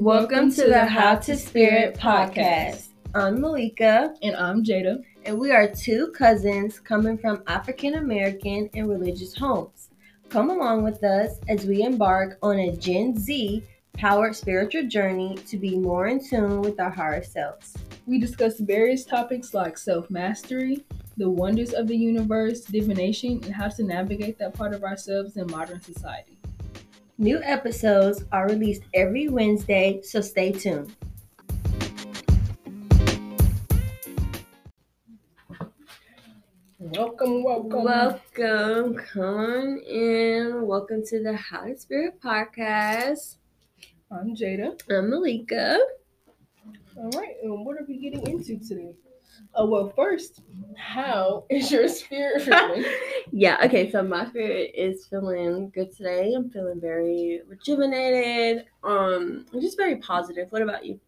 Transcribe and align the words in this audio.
Welcome 0.00 0.50
to 0.52 0.64
the 0.64 0.86
How 0.86 1.16
to 1.16 1.36
Spirit 1.36 1.94
podcast. 1.94 2.86
I'm 3.14 3.38
Malika, 3.38 4.14
And 4.22 4.34
I'm 4.34 4.64
Jada. 4.64 5.02
and 5.26 5.38
we 5.38 5.52
are 5.52 5.68
two 5.68 6.10
cousins 6.16 6.80
coming 6.80 7.18
from 7.18 7.42
African 7.46 7.96
American 7.96 8.70
and 8.72 8.88
religious 8.88 9.36
homes. 9.36 9.90
Come 10.30 10.48
along 10.48 10.84
with 10.84 11.04
us 11.04 11.34
as 11.50 11.66
we 11.66 11.82
embark 11.82 12.38
on 12.42 12.58
a 12.58 12.74
Gen 12.74 13.14
Z 13.18 13.62
powered 13.92 14.34
spiritual 14.34 14.88
journey 14.88 15.34
to 15.46 15.58
be 15.58 15.76
more 15.76 16.06
in 16.06 16.26
tune 16.26 16.62
with 16.62 16.80
our 16.80 16.88
higher 16.88 17.22
selves. 17.22 17.76
We 18.06 18.18
discuss 18.18 18.58
various 18.58 19.04
topics 19.04 19.52
like 19.52 19.76
self 19.76 20.08
mastery, 20.08 20.82
the 21.18 21.28
wonders 21.28 21.74
of 21.74 21.86
the 21.88 21.96
universe, 21.96 22.62
divination, 22.62 23.32
and 23.44 23.52
how 23.54 23.68
to 23.68 23.82
navigate 23.82 24.38
that 24.38 24.54
part 24.54 24.72
of 24.72 24.82
ourselves 24.82 25.36
in 25.36 25.46
modern 25.48 25.82
society. 25.82 26.38
New 27.20 27.38
episodes 27.42 28.24
are 28.32 28.48
released 28.48 28.80
every 28.94 29.28
Wednesday, 29.28 30.00
so 30.02 30.22
stay 30.22 30.52
tuned. 30.52 30.96
Welcome, 36.78 37.44
welcome. 37.44 37.84
Welcome, 37.84 38.94
come 38.94 39.22
on 39.22 39.78
in. 39.80 40.66
Welcome 40.66 41.04
to 41.08 41.22
the 41.22 41.36
How 41.36 41.66
to 41.66 41.78
Spirit 41.78 42.18
podcast. 42.22 43.36
I'm 44.10 44.34
Jada. 44.34 44.80
I'm 44.88 45.10
Malika. 45.10 45.78
All 47.00 47.08
right, 47.18 47.34
and 47.42 47.64
what 47.64 47.76
are 47.78 47.84
we 47.88 47.96
getting 47.98 48.26
into 48.26 48.58
today? 48.58 48.92
Oh, 49.54 49.66
well, 49.66 49.90
first, 49.96 50.42
how 50.76 51.44
is 51.48 51.70
your 51.72 51.88
spirit 51.88 52.42
feeling? 52.44 52.84
yeah, 53.32 53.58
okay, 53.64 53.90
so 53.90 54.02
my 54.02 54.26
spirit 54.28 54.72
is 54.74 55.06
feeling 55.06 55.70
good 55.70 55.96
today. 55.96 56.34
I'm 56.34 56.50
feeling 56.50 56.80
very 56.80 57.40
rejuvenated. 57.48 58.66
Um, 58.84 59.46
I'm 59.52 59.60
just 59.62 59.78
very 59.78 59.96
positive. 59.96 60.50
What 60.50 60.62
about 60.62 60.84
you? 60.84 61.00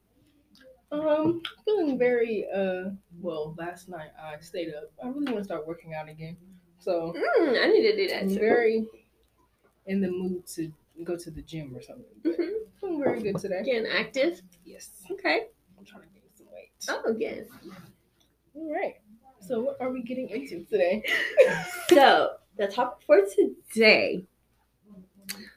um, 0.92 1.42
feeling 1.64 1.98
very, 1.98 2.46
uh, 2.54 2.90
well, 3.20 3.54
last 3.58 3.88
night 3.88 4.10
I 4.22 4.38
stayed 4.40 4.72
up. 4.74 4.90
I 5.02 5.08
really 5.08 5.24
want 5.24 5.38
to 5.38 5.44
start 5.44 5.66
working 5.66 5.94
out 5.94 6.08
again. 6.08 6.36
So, 6.78 7.14
Mm, 7.40 7.62
I 7.62 7.66
need 7.68 7.82
to 7.82 7.96
do 7.96 8.08
that 8.08 8.22
I'm 8.22 8.28
too. 8.28 8.38
very 8.38 8.86
in 9.86 10.00
the 10.00 10.10
mood 10.10 10.46
to 10.48 10.72
go 11.04 11.16
to 11.16 11.30
the 11.30 11.42
gym 11.42 11.74
or 11.76 11.82
something. 11.82 12.04
But 12.22 12.38
Mhm. 12.38 12.66
feeling 12.80 13.02
very 13.02 13.20
good 13.22 13.38
today. 13.38 13.62
Getting 13.64 13.90
active. 13.90 14.40
Yes. 14.64 15.02
Okay. 15.10 15.48
I'm 15.82 15.86
trying 15.86 16.02
to 16.04 16.08
gain 16.14 16.22
some 16.36 16.46
weight. 16.52 16.70
Oh, 16.88 17.16
yes. 17.18 17.46
All 18.54 18.72
right. 18.72 18.94
So 19.40 19.60
what 19.60 19.78
are 19.80 19.90
we 19.90 20.02
getting 20.02 20.28
into 20.28 20.64
today? 20.64 21.02
So, 21.88 22.30
the 22.56 22.68
topic 22.68 23.04
for 23.04 23.20
today, 23.26 24.24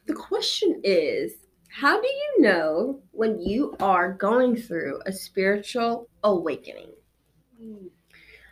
the 0.08 0.14
question 0.14 0.82
is 0.84 1.34
how 1.70 2.02
do 2.02 2.08
you 2.08 2.42
know 2.42 3.02
when 3.12 3.40
you 3.40 3.76
are 3.80 4.14
going 4.14 4.58
through 4.58 5.00
a 5.06 5.14
spiritual 5.14 6.10
awakening? 6.24 6.92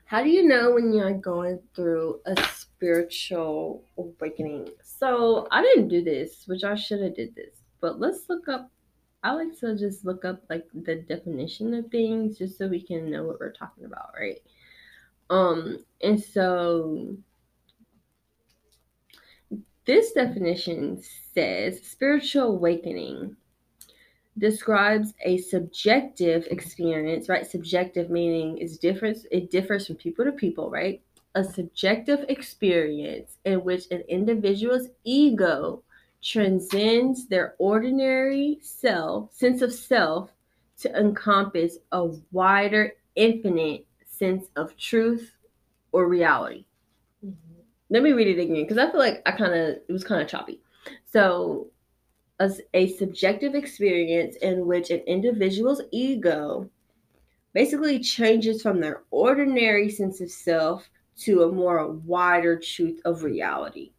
How 0.06 0.24
do 0.24 0.30
you 0.30 0.48
know 0.48 0.72
when 0.72 0.94
you're 0.94 1.14
going 1.14 1.60
through 1.76 2.22
a 2.26 2.42
spiritual 2.54 3.84
awakening? 3.98 4.70
So, 4.84 5.48
I 5.52 5.62
didn't 5.64 5.88
do 5.88 6.04
this, 6.04 6.44
which 6.46 6.64
I 6.64 6.76
should 6.76 7.02
have 7.02 7.16
did 7.16 7.36
this. 7.36 7.56
But 7.82 8.00
let's 8.00 8.30
look 8.30 8.48
up 8.48 8.72
I 9.24 9.32
like 9.32 9.58
to 9.60 9.78
just 9.78 10.04
look 10.04 10.26
up 10.26 10.44
like 10.50 10.68
the 10.74 10.96
definition 10.96 11.74
of 11.74 11.90
things 11.90 12.38
just 12.38 12.58
so 12.58 12.68
we 12.68 12.82
can 12.82 13.10
know 13.10 13.24
what 13.24 13.40
we're 13.40 13.54
talking 13.54 13.86
about, 13.86 14.10
right? 14.20 14.42
Um, 15.30 15.86
and 16.02 16.22
so 16.22 17.16
this 19.86 20.12
definition 20.12 21.02
says 21.34 21.82
spiritual 21.82 22.56
awakening 22.56 23.38
describes 24.38 25.14
a 25.24 25.38
subjective 25.38 26.48
experience, 26.50 27.30
right? 27.30 27.46
Subjective 27.46 28.10
meaning 28.10 28.58
is 28.58 28.78
different, 28.78 29.20
it 29.32 29.52
differs 29.52 29.88
from 29.88 29.96
people 29.96 30.26
to 30.26 30.32
people, 30.32 30.70
right? 30.70 31.02
A 31.36 31.44
subjective 31.44 32.26
experience 32.30 33.38
in 33.46 33.64
which 33.64 33.86
an 33.92 34.04
individual's 34.10 34.90
ego 35.04 35.84
transcends 36.24 37.28
their 37.28 37.56
ordinary 37.60 38.60
self, 38.62 39.34
sense 39.34 39.62
of 39.62 39.74
self, 39.74 40.32
to 40.80 40.98
encompass 40.98 41.78
a 41.92 42.06
wider, 42.32 42.94
infinite 43.16 43.86
sense 44.08 44.48
of 44.56 44.76
truth 44.78 45.32
or 45.92 46.08
reality 46.08 46.66
let 47.94 48.02
me 48.02 48.12
read 48.12 48.28
it 48.28 48.42
again 48.42 48.64
because 48.64 48.80
I 48.80 48.90
feel 48.90 49.00
like 49.00 49.22
I 49.28 49.32
kind 49.32 49.54
of 49.54 49.78
it 49.88 49.92
was 49.92 50.04
kind 50.04 50.22
of 50.22 50.28
choppy. 50.28 50.60
So, 51.12 51.68
a, 52.40 52.52
a 52.74 52.88
subjective 52.98 53.54
experience 53.54 54.36
in 54.38 54.66
which 54.66 54.90
an 54.90 55.02
individual's 55.02 55.82
ego 55.92 56.70
basically 57.54 58.00
changes 58.00 58.64
from 58.64 58.82
their 58.82 59.04
ordinary 59.12 59.92
sense 59.92 60.22
of 60.22 60.32
self 60.32 60.90
to 61.20 61.44
a 61.44 61.52
more 61.52 61.88
wider 61.88 62.60
truth 62.60 63.00
of 63.06 63.24
reality. 63.24 63.92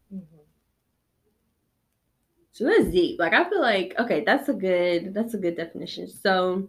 So 2.55 2.65
that's 2.65 2.93
deep. 2.93 3.19
Like 3.19 3.33
I 3.33 3.51
feel 3.51 3.61
like 3.61 3.95
okay, 3.99 4.23
that's 4.25 4.49
a 4.49 4.55
good 4.55 5.13
that's 5.13 5.35
a 5.35 5.39
good 5.39 5.57
definition. 5.57 6.07
So, 6.09 6.69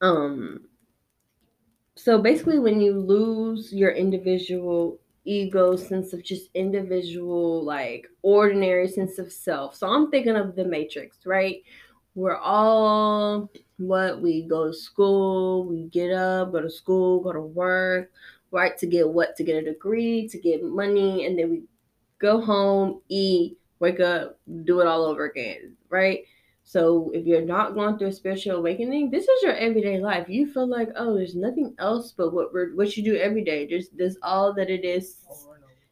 um, 0.00 0.68
so 1.96 2.22
basically, 2.22 2.60
when 2.60 2.80
you 2.80 2.92
lose 2.92 3.72
your 3.72 3.90
individual 3.90 5.00
ego 5.24 5.74
sense 5.74 6.12
of 6.12 6.22
just 6.22 6.48
individual 6.54 7.64
like 7.64 8.06
ordinary 8.22 8.86
sense 8.86 9.18
of 9.18 9.32
self 9.32 9.74
so 9.74 9.88
i'm 9.88 10.10
thinking 10.10 10.36
of 10.36 10.54
the 10.54 10.62
matrix 10.62 11.24
right 11.24 11.62
we're 12.14 12.36
all 12.36 13.50
what 13.78 14.20
we 14.20 14.42
go 14.42 14.66
to 14.66 14.74
school 14.74 15.64
we 15.64 15.84
get 15.84 16.12
up 16.12 16.52
go 16.52 16.60
to 16.60 16.68
school 16.68 17.20
go 17.20 17.32
to 17.32 17.40
work 17.40 18.12
right 18.50 18.76
to 18.76 18.86
get 18.86 19.08
what 19.08 19.34
to 19.34 19.42
get 19.42 19.56
a 19.56 19.64
degree 19.64 20.28
to 20.28 20.38
get 20.38 20.62
money 20.62 21.24
and 21.24 21.38
then 21.38 21.50
we 21.50 21.62
go 22.18 22.38
home 22.38 23.00
eat 23.08 23.56
wake 23.84 24.00
up 24.00 24.38
do 24.64 24.80
it 24.80 24.86
all 24.86 25.04
over 25.04 25.24
again 25.26 25.76
right 25.88 26.24
so 26.64 27.10
if 27.12 27.26
you're 27.26 27.42
not 27.42 27.74
going 27.74 27.98
through 27.98 28.08
a 28.08 28.12
spiritual 28.12 28.56
awakening, 28.56 29.10
this 29.10 29.28
is 29.28 29.42
your 29.42 29.54
everyday 29.54 30.00
life. 30.00 30.28
You 30.30 30.50
feel 30.50 30.66
like, 30.66 30.88
oh, 30.96 31.14
there's 31.14 31.36
nothing 31.36 31.74
else 31.78 32.12
but 32.16 32.32
what 32.32 32.54
we're 32.54 32.74
what 32.74 32.96
you 32.96 33.04
do 33.04 33.16
every 33.16 33.44
day. 33.44 33.66
There's 33.66 33.90
there's 33.90 34.16
all 34.22 34.54
that 34.54 34.70
it 34.70 34.82
is 34.82 35.18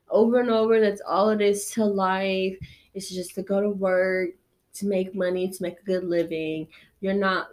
over 0.08 0.40
and 0.40 0.50
over. 0.50 0.80
That's 0.80 1.02
all 1.06 1.28
it 1.28 1.42
is 1.42 1.70
to 1.72 1.84
life. 1.84 2.56
It's 2.94 3.10
just 3.10 3.34
to 3.34 3.42
go 3.42 3.60
to 3.60 3.68
work, 3.68 4.30
to 4.74 4.86
make 4.86 5.14
money, 5.14 5.50
to 5.50 5.62
make 5.62 5.78
a 5.78 5.84
good 5.84 6.04
living. 6.04 6.68
You're 7.00 7.14
not 7.14 7.48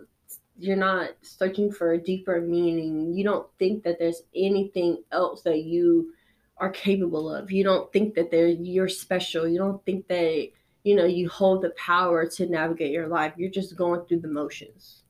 you're 0.58 0.78
not 0.78 1.12
searching 1.22 1.72
for 1.72 1.94
a 1.94 2.02
deeper 2.02 2.40
meaning. 2.40 3.14
You 3.14 3.26
don't 3.26 3.48
think 3.60 3.84
that 3.84 4.00
there's 4.00 4.24
anything 4.34 5.04
else 5.12 5.42
that 5.42 5.64
you 5.64 6.14
are 6.60 6.70
capable 6.72 7.34
of. 7.34 7.52
You 7.52 7.64
don't 7.64 7.92
think 7.92 8.16
that 8.16 8.32
they're 8.32 8.48
you're 8.48 8.90
special. 8.90 9.48
You 9.48 9.58
don't 9.58 9.84
think 9.86 10.08
that 10.08 10.50
you 10.84 10.96
know 10.96 11.06
you 11.06 11.30
hold 11.30 11.62
the 11.62 11.72
power 11.72 12.26
to 12.26 12.46
navigate 12.46 12.92
your 12.92 13.08
life 13.08 13.34
you're 13.36 13.52
just 13.52 13.76
going 13.76 14.06
through 14.06 14.22
the 14.22 14.28
motions 14.28 15.04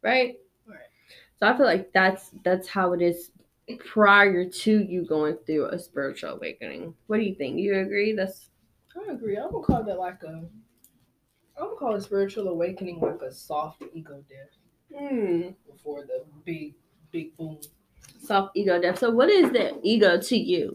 right 0.00 0.36
Right. 0.66 0.78
so 1.38 1.46
i 1.46 1.56
feel 1.56 1.66
like 1.66 1.92
that's 1.92 2.30
that's 2.42 2.66
how 2.66 2.92
it 2.94 3.02
is 3.02 3.30
prior 3.78 4.48
to 4.48 4.82
you 4.82 5.04
going 5.04 5.36
through 5.46 5.66
a 5.66 5.78
spiritual 5.78 6.30
awakening 6.30 6.94
what 7.06 7.18
do 7.18 7.24
you 7.24 7.34
think 7.34 7.58
you 7.58 7.78
agree 7.78 8.14
that's 8.14 8.48
I 8.94 9.12
agree. 9.12 9.36
I'm 9.36 9.50
gonna 9.50 9.64
call 9.64 9.82
that 9.84 9.98
like 9.98 10.22
a. 10.22 10.28
I'm 10.28 10.48
gonna 11.56 11.76
call 11.76 11.94
a 11.94 12.00
spiritual 12.00 12.48
awakening 12.48 13.00
like 13.00 13.22
a 13.22 13.32
soft 13.32 13.82
ego 13.94 14.22
death 14.28 14.98
hmm, 14.98 15.48
before 15.70 16.02
the 16.02 16.24
big, 16.44 16.74
big 17.10 17.36
boom. 17.36 17.58
Soft 18.20 18.56
ego 18.56 18.80
death 18.80 18.98
so 18.98 19.10
what 19.10 19.28
is 19.28 19.50
the 19.52 19.78
ego 19.82 20.20
to 20.20 20.36
you 20.36 20.74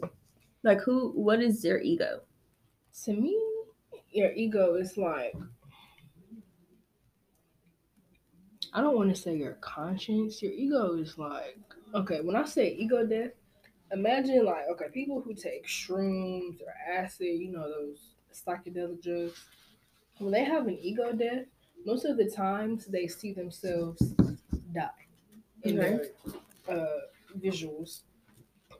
like 0.64 0.80
who 0.82 1.12
what 1.12 1.42
is 1.42 1.62
their 1.62 1.82
ego 1.82 2.22
To 3.06 3.14
me, 3.14 3.42
your 4.10 4.34
ego 4.34 4.76
is 4.76 4.98
like. 4.98 5.34
I 8.74 8.82
don't 8.82 8.96
want 8.96 9.16
to 9.16 9.22
say 9.22 9.36
your 9.36 9.54
conscience. 9.56 10.42
Your 10.42 10.52
ego 10.52 10.94
is 10.96 11.18
like 11.18 11.60
okay. 11.94 12.22
When 12.22 12.36
I 12.36 12.46
say 12.46 12.74
ego 12.74 13.06
death, 13.06 13.32
imagine 13.92 14.46
like 14.46 14.66
okay, 14.74 14.90
people 14.94 15.22
who 15.22 15.34
take 15.34 15.66
shrooms 15.68 16.62
or 16.62 16.74
acid, 16.88 17.28
you 17.28 17.52
know 17.52 17.68
those 17.70 18.16
psychedelic 18.34 19.02
drugs. 19.02 19.46
When 20.20 20.32
they 20.32 20.46
have 20.46 20.68
an 20.68 20.78
ego 20.80 21.14
death, 21.14 21.48
most 21.86 22.06
of 22.06 22.18
the 22.18 22.30
times 22.32 22.86
they 22.88 23.08
see 23.08 23.34
themselves 23.34 24.02
die 24.74 25.08
in 25.64 25.76
Okay. 25.76 25.78
their 25.78 26.08
uh, 26.70 27.02
visuals, 27.38 28.04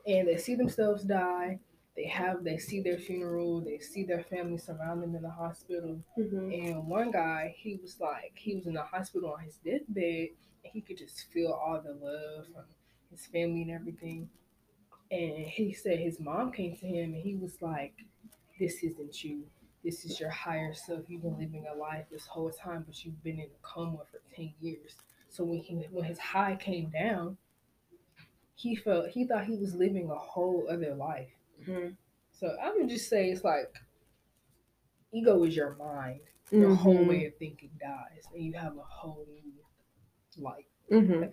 and 0.06 0.28
they 0.28 0.36
see 0.36 0.54
themselves 0.54 1.04
die. 1.04 1.58
They 1.96 2.06
have 2.06 2.44
they 2.44 2.58
see 2.58 2.80
their 2.80 2.98
funeral. 2.98 3.60
They 3.60 3.78
see 3.78 4.04
their 4.04 4.22
family 4.24 4.58
surround 4.58 5.02
them 5.02 5.14
in 5.16 5.22
the 5.22 5.30
hospital. 5.30 6.00
mm-hmm. 6.18 6.50
And 6.52 6.86
one 6.86 7.10
guy, 7.10 7.54
he 7.58 7.78
was 7.82 7.98
like, 8.00 8.32
he 8.36 8.54
was 8.56 8.66
in 8.66 8.74
the 8.74 8.82
hospital 8.82 9.32
on 9.32 9.40
his 9.44 9.56
deathbed, 9.56 10.28
and 10.64 10.72
he 10.72 10.80
could 10.80 10.98
just 10.98 11.30
feel 11.32 11.52
all 11.52 11.80
the 11.82 11.92
love 11.94 12.46
from 12.54 12.64
his 13.10 13.26
family 13.26 13.62
and 13.62 13.70
everything. 13.72 14.28
And 15.10 15.46
he 15.46 15.72
said 15.72 15.98
his 15.98 16.20
mom 16.20 16.52
came 16.52 16.76
to 16.76 16.86
him, 16.86 17.14
and 17.14 17.22
he 17.22 17.34
was 17.36 17.60
like, 17.62 17.94
"This 18.58 18.82
isn't 18.82 19.24
you. 19.24 19.44
this 19.84 20.04
is 20.04 20.20
your 20.20 20.30
higher 20.30 20.74
self. 20.74 21.08
You've 21.08 21.22
been 21.22 21.38
living 21.38 21.66
a 21.72 21.74
life 21.78 22.06
this 22.10 22.26
whole 22.26 22.50
time, 22.50 22.84
but 22.86 23.04
you've 23.04 23.22
been 23.22 23.38
in 23.38 23.46
a 23.46 23.58
coma 23.62 23.98
for 24.10 24.20
ten 24.34 24.52
years. 24.60 24.96
So 25.28 25.44
when 25.44 25.60
he 25.60 25.74
when 25.90 26.04
his 26.04 26.18
high 26.18 26.56
came 26.56 26.90
down, 26.90 27.36
he 28.58 28.74
felt 28.74 29.08
he 29.08 29.24
thought 29.24 29.44
he 29.44 29.56
was 29.56 29.74
living 29.74 30.10
a 30.10 30.14
whole 30.16 30.66
other 30.68 30.94
life. 30.94 31.30
Mhm. 31.62 31.96
So 32.32 32.56
I 32.60 32.74
would 32.74 32.88
just 32.88 33.08
say 33.08 33.30
it's 33.30 33.44
like 33.44 33.72
ego 35.12 35.44
is 35.44 35.56
your 35.56 35.76
mind. 35.76 36.20
Your 36.50 36.74
whole 36.74 36.94
Mhm. 37.04 37.08
way 37.08 37.26
of 37.26 37.36
thinking 37.36 37.70
dies, 37.78 38.24
and 38.34 38.42
you 38.42 38.54
have 38.54 38.76
a 38.76 38.82
whole 38.82 39.26
new 39.44 39.52
life. 40.42 40.64
Mhm. 40.90 41.32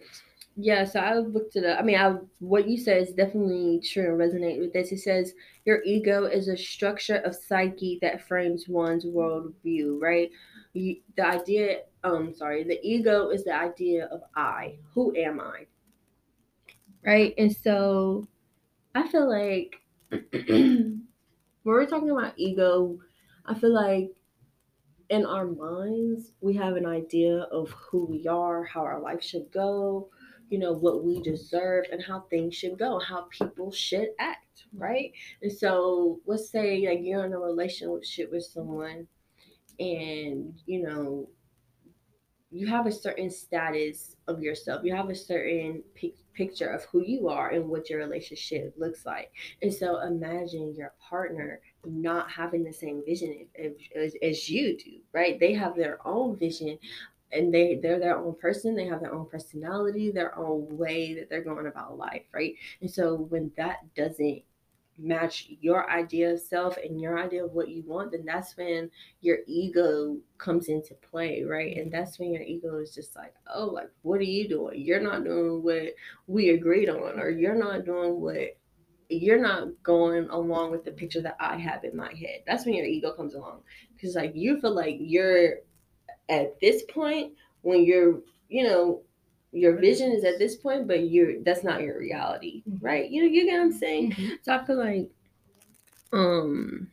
Yeah, 0.58 0.84
so 0.84 1.00
I 1.00 1.18
looked 1.18 1.56
it 1.56 1.66
up. 1.66 1.80
I 1.80 1.84
mean, 1.84 1.98
I 1.98 2.20
what 2.40 2.68
you 2.68 2.78
said 2.78 3.02
is 3.02 3.14
definitely 3.14 3.80
true 3.80 4.10
and 4.10 4.20
resonate 4.20 4.60
with 4.60 4.74
this. 4.74 4.92
It 4.92 5.00
says 5.00 5.34
your 5.66 5.82
ego 5.84 6.26
is 6.26 6.48
a 6.48 6.58
structure 6.58 7.18
of 7.18 7.36
psyche 7.36 7.98
that 8.02 8.22
frames 8.22 8.68
one's 8.70 9.06
worldview, 9.06 10.00
right? 10.00 10.32
You, 10.74 11.02
the 11.16 11.26
idea, 11.26 11.84
um, 12.04 12.34
sorry, 12.34 12.64
the 12.64 12.80
ego 12.84 13.30
is 13.30 13.46
the 13.46 13.56
idea 13.56 14.06
of 14.08 14.22
I. 14.36 14.78
Who 14.94 15.16
am 15.16 15.40
I? 15.40 15.66
Right, 17.06 17.34
and 17.38 17.56
so 17.56 18.28
I 18.96 19.08
feel 19.08 19.30
like 19.30 19.82
when 20.10 21.08
we're 21.64 21.86
talking 21.88 22.12
about 22.12 22.34
ego, 22.38 23.00
I 23.46 23.54
feel 23.56 23.74
like 23.74 24.12
in 25.10 25.26
our 25.26 25.46
minds 25.46 26.32
we 26.42 26.56
have 26.56 26.76
an 26.76 26.86
idea 26.86 27.40
of 27.52 27.72
who 27.72 28.06
we 28.06 28.28
are, 28.28 28.64
how 28.66 28.82
our 28.82 29.00
life 29.00 29.24
should 29.24 29.52
go, 29.52 30.10
you 30.50 30.60
know, 30.60 30.74
what 30.74 31.04
we 31.04 31.22
deserve 31.22 31.86
and 31.92 32.04
how 32.04 32.22
things 32.22 32.56
should 32.56 32.78
go, 32.80 33.00
how 33.00 33.24
people 33.32 33.72
should 33.72 34.10
act, 34.20 34.66
right? 34.74 35.12
And 35.42 35.52
so 35.52 36.22
let's 36.26 36.50
say 36.50 36.88
like 36.88 37.00
you're 37.04 37.26
in 37.26 37.34
a 37.34 37.40
relationship 37.40 38.32
with 38.32 38.46
someone 38.46 39.08
and 39.80 40.62
you 40.66 40.82
know 40.84 41.30
you 42.56 42.68
have 42.68 42.88
a 42.88 42.92
certain 42.92 43.30
status 43.30 44.16
of 44.28 44.42
yourself. 44.42 44.82
You 44.86 44.96
have 44.96 45.10
a 45.10 45.16
certain 45.16 45.84
pic- 45.94 46.16
picture 46.34 46.70
of 46.70 46.86
who 46.86 47.04
you 47.04 47.28
are 47.28 47.50
and 47.50 47.68
what 47.68 47.90
your 47.90 48.00
relationship 48.00 48.74
looks 48.78 49.06
like. 49.06 49.32
And 49.62 49.74
so 49.74 50.00
imagine 50.02 50.74
your 50.74 50.94
partner 51.10 51.60
not 51.86 52.32
having 52.32 52.64
the 52.64 52.72
same 52.72 53.04
vision 53.06 53.48
as, 53.96 54.16
as, 54.22 54.50
you 54.50 54.78
do, 54.78 55.00
right? 55.12 55.38
They 55.38 55.54
have 55.54 55.76
their 55.76 56.00
own 56.08 56.38
vision 56.38 56.80
and 57.34 57.54
they 57.54 57.76
they're 57.82 58.00
their 58.00 58.18
own 58.18 58.36
person 58.36 58.76
they 58.76 58.86
have 58.86 59.02
their 59.02 59.14
own 59.14 59.28
personality 59.28 60.12
their 60.12 60.38
own 60.38 60.68
way 60.78 61.16
that 61.16 61.28
they're 61.28 61.44
going 61.44 61.66
about 61.66 61.98
life 61.98 62.22
right 62.32 62.54
and 62.82 62.90
so 62.90 63.16
when 63.16 63.52
that 63.58 63.80
doesn't 63.96 64.44
match 64.98 65.48
your 65.60 65.90
idea 65.90 66.32
of 66.32 66.40
self 66.40 66.78
and 66.78 67.02
your 67.02 67.20
idea 67.20 67.44
of 67.44 67.52
what 67.52 67.70
you 67.70 67.84
want 67.86 68.12
then 68.12 68.24
that's 68.26 68.56
when 68.56 68.90
your 69.22 69.40
ego 69.46 70.18
comes 70.38 70.70
into 70.70 70.94
play 70.96 71.44
right? 71.44 71.78
And 71.78 71.92
that's 71.92 72.18
when 72.18 72.32
your 72.32 72.44
ego 72.44 72.78
is 72.78 72.94
just 72.94 73.16
like 73.16 73.34
oh 73.54 73.66
like 73.66 73.90
what 74.04 74.20
are 74.20 74.24
you 74.24 74.48
doing? 74.48 74.80
You're 74.80 75.02
not 75.02 75.24
doing 75.24 75.64
what 75.64 75.94
we 76.28 76.50
agreed 76.50 76.90
on 76.90 77.20
or 77.20 77.30
you're 77.30 77.56
not 77.56 77.86
doing 77.86 78.22
what 78.22 78.58
you're 79.10 79.42
not 79.42 79.68
going 79.84 80.28
along 80.30 80.72
with 80.72 80.84
the 80.84 80.92
picture 80.92 81.22
that 81.22 81.38
i 81.40 81.58
have 81.58 81.84
in 81.84 81.96
my 81.96 82.12
head. 82.14 82.42
That's 82.48 82.66
when 82.66 82.76
your 82.76 82.86
ego 82.86 83.12
comes 83.14 83.36
along 83.36 83.62
because 83.94 84.16
like 84.16 84.32
you 84.36 84.60
feel 84.60 84.74
like 84.74 84.98
you're 85.00 85.58
at 86.30 86.60
this 86.60 86.84
point 86.90 87.34
when 87.62 87.84
you're 87.84 88.20
you 88.50 88.64
know 88.64 89.02
your 89.56 89.78
vision 89.78 90.12
is 90.12 90.24
at 90.26 90.38
this 90.38 90.56
point 90.56 90.88
but 90.88 91.10
you're 91.10 91.42
that's 91.44 91.64
not 91.64 91.82
your 91.82 91.98
reality 92.00 92.62
Mhm. 92.70 92.80
right 92.82 93.10
you 93.10 93.22
know, 93.24 93.28
you 93.30 93.46
get 93.46 93.54
what 93.58 93.62
i'm 93.66 93.72
saying 93.72 94.12
Mhm. 94.12 94.32
so 94.42 94.54
i 94.54 94.66
feel 94.66 94.78
like 94.78 95.10
um 96.14 96.90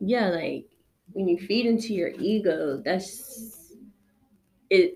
yeah 0.00 0.28
like 0.28 0.66
when 1.12 1.26
you 1.28 1.36
feed 1.38 1.66
into 1.66 1.92
your 1.94 2.10
ego 2.18 2.80
that's 2.84 3.72
it 4.70 4.94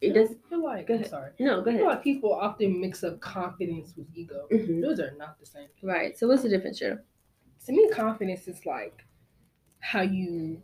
it 0.00 0.14
does 0.14 0.30
I 0.30 0.48
feel 0.48 0.64
like 0.64 0.86
Go 0.86 0.94
I'm 0.94 1.00
ahead. 1.00 1.10
sorry. 1.10 1.30
no 1.38 1.60
go 1.60 1.70
I 1.70 1.74
feel 1.74 1.82
ahead 1.84 1.86
like 1.96 2.02
people 2.02 2.32
often 2.34 2.80
mix 2.80 3.04
up 3.04 3.20
confidence 3.20 3.92
with 3.96 4.06
ego. 4.14 4.46
Mhm. 4.50 4.80
Those 4.80 4.98
are 4.98 5.12
not 5.18 5.38
the 5.38 5.46
same. 5.46 5.68
right 5.82 6.18
so 6.18 6.26
what's 6.26 6.42
the 6.42 6.48
difference 6.48 6.78
here 6.80 7.04
To 7.66 7.72
me, 7.72 7.88
confidence 7.90 8.48
is 8.48 8.64
like 8.64 9.04
how 9.80 10.00
you 10.00 10.62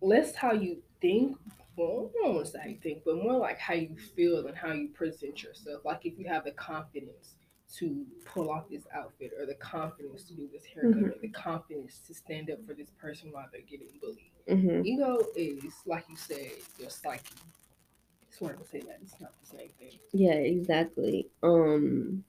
less 0.00 0.34
how 0.34 0.52
you 0.52 0.82
think. 1.00 1.36
Well, 1.76 2.10
I 2.20 2.24
don't 2.24 2.34
want 2.36 2.46
to 2.46 2.52
say 2.52 2.58
how 2.60 2.82
think, 2.82 3.02
but 3.04 3.16
more 3.16 3.36
like 3.38 3.58
how 3.58 3.74
you 3.74 3.96
feel 4.14 4.46
and 4.46 4.56
how 4.56 4.72
you 4.72 4.88
present 4.88 5.42
yourself. 5.42 5.84
Like 5.84 6.04
if 6.06 6.18
you 6.18 6.28
have 6.28 6.44
the 6.44 6.52
confidence 6.52 7.34
to 7.76 8.06
pull 8.24 8.50
off 8.50 8.68
this 8.70 8.84
outfit, 8.94 9.32
or 9.38 9.46
the 9.46 9.54
confidence 9.56 10.22
to 10.24 10.34
do 10.34 10.48
this 10.52 10.64
haircut, 10.64 11.02
Mhm. 11.02 11.16
or 11.16 11.18
the 11.20 11.28
confidence 11.30 11.98
to 12.06 12.14
stand 12.14 12.48
up 12.50 12.64
for 12.64 12.74
this 12.74 12.90
person 12.90 13.32
while 13.32 13.48
they're 13.50 13.62
getting 13.62 13.88
bullied. 14.00 14.30
mm-hmm. 14.46 14.84
Ego 14.86 15.26
is, 15.34 15.74
like 15.86 16.04
you 16.08 16.16
said, 16.16 16.52
your 16.78 16.90
psyche. 16.90 17.24
I 17.34 18.26
just 18.28 18.40
wanted 18.42 18.58
to 18.58 18.64
say 18.66 18.80
that 18.80 18.98
it's 19.02 19.18
not 19.20 19.32
the 19.40 19.46
same 19.46 19.70
thing. 19.78 19.98
Yeah, 20.12 20.34
exactly. 20.34 21.28
Um 21.42 22.24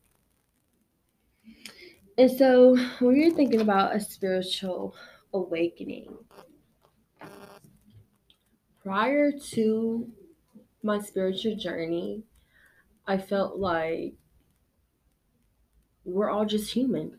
and 2.17 2.31
so 2.31 2.77
when 2.99 3.15
you're 3.15 3.31
thinking 3.33 3.61
about 3.61 3.95
a 3.95 3.99
spiritual 3.99 4.95
awakening, 5.33 6.17
prior 8.85 9.31
to 9.31 10.07
my 10.83 10.99
spiritual 11.01 11.55
journey, 11.55 12.21
I 13.07 13.17
felt 13.17 13.57
like 13.57 14.13
we're 16.03 16.29
all 16.29 16.45
just 16.45 16.71
human. 16.71 17.17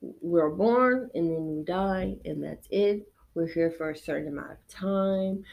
We're 0.00 0.48
born 0.48 1.10
and 1.14 1.30
then 1.30 1.46
we 1.46 1.62
die, 1.62 2.16
and 2.24 2.42
that's 2.42 2.66
it. 2.70 3.06
We're 3.34 3.48
here 3.48 3.70
for 3.70 3.90
a 3.90 3.96
certain 3.96 4.28
amount 4.28 4.52
of 4.52 4.68
time. 4.68 5.44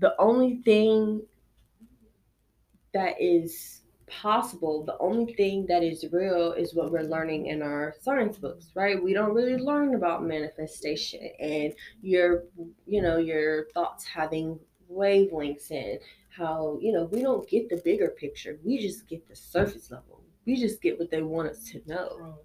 The 0.00 0.14
only 0.18 0.60
thing 0.66 1.22
that 2.92 3.14
is 3.18 3.80
possible, 4.06 4.84
the 4.84 4.98
only 4.98 5.34
thing 5.34 5.66
that 5.66 5.82
is 5.82 6.04
real 6.12 6.52
is 6.52 6.74
what 6.74 6.90
we're 6.90 7.02
learning 7.02 7.46
in 7.46 7.62
our 7.62 7.94
science 8.00 8.36
books, 8.38 8.66
right? 8.74 9.02
We 9.02 9.12
don't 9.12 9.34
really 9.34 9.56
learn 9.56 9.94
about 9.94 10.24
manifestation 10.24 11.30
and 11.40 11.72
your, 12.02 12.44
you 12.86 13.02
know, 13.02 13.18
your 13.18 13.66
thoughts 13.74 14.04
having 14.04 14.58
wavelengths 14.90 15.70
and 15.70 15.98
how, 16.28 16.78
you 16.80 16.92
know, 16.92 17.04
we 17.04 17.22
don't 17.22 17.48
get 17.48 17.68
the 17.68 17.80
bigger 17.84 18.08
picture. 18.08 18.58
We 18.64 18.78
just 18.78 19.08
get 19.08 19.28
the 19.28 19.36
surface 19.36 19.90
level. 19.90 20.22
We 20.46 20.56
just 20.56 20.82
get 20.82 20.98
what 20.98 21.10
they 21.10 21.22
want 21.22 21.48
us 21.48 21.64
to 21.70 21.80
know 21.86 22.38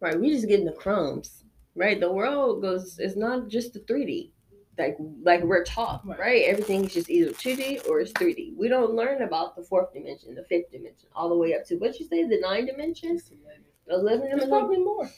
right? 0.00 0.18
We 0.18 0.30
just 0.30 0.48
getting 0.48 0.66
the 0.66 0.72
crumbs, 0.72 1.44
right? 1.74 1.98
The 1.98 2.12
world 2.12 2.62
goes 2.62 2.98
it's 2.98 3.16
not 3.16 3.48
just 3.48 3.72
the 3.72 3.80
3D. 3.80 4.30
Like 4.78 4.96
like 5.22 5.42
we're 5.42 5.64
taught, 5.64 6.06
Right. 6.06 6.18
right? 6.18 6.44
Everything 6.46 6.84
is 6.84 6.94
just 6.94 7.10
either 7.10 7.30
2D 7.32 7.88
or 7.88 8.00
it's 8.00 8.12
3D. 8.12 8.54
We 8.56 8.68
don't 8.68 8.94
learn 8.94 9.22
about 9.22 9.56
the 9.56 9.62
fourth 9.62 9.92
dimension, 9.92 10.34
the 10.34 10.44
fifth 10.44 10.70
dimension, 10.70 11.08
all 11.14 11.28
the 11.28 11.36
way 11.36 11.54
up 11.54 11.64
to 11.66 11.76
what 11.76 11.98
you 11.98 12.06
say, 12.06 12.24
the 12.24 12.40
nine 12.40 12.66
dimensions, 12.66 13.30
11. 13.30 13.64
eleven 13.90 14.20
dimensions. 14.30 14.48
probably 14.50 14.78
more. 14.78 15.10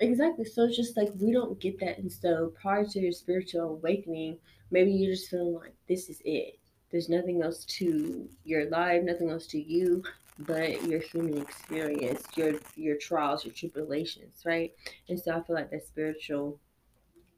Exactly. 0.00 0.44
So 0.44 0.64
it's 0.64 0.76
just 0.76 0.96
like 0.96 1.10
we 1.20 1.30
don't 1.32 1.58
get 1.60 1.78
that. 1.80 1.98
And 1.98 2.10
so 2.12 2.52
prior 2.60 2.84
to 2.84 3.00
your 3.00 3.12
spiritual 3.12 3.70
awakening, 3.70 4.38
maybe 4.70 4.90
you're 4.90 5.14
just 5.14 5.30
feeling 5.30 5.54
like 5.54 5.74
this 5.88 6.08
is 6.08 6.20
it. 6.24 6.58
There's 6.90 7.08
nothing 7.08 7.42
else 7.42 7.64
to 7.66 8.28
your 8.44 8.68
life, 8.70 9.02
nothing 9.04 9.30
else 9.30 9.46
to 9.48 9.60
you 9.62 10.02
but 10.40 10.84
your 10.84 10.98
human 10.98 11.38
experience, 11.40 12.24
your 12.34 12.54
your 12.74 12.96
trials, 12.96 13.44
your 13.44 13.54
tribulations, 13.54 14.42
right? 14.44 14.72
And 15.08 15.18
so 15.18 15.30
I 15.36 15.40
feel 15.42 15.54
like 15.54 15.70
that 15.70 15.86
spiritual 15.86 16.58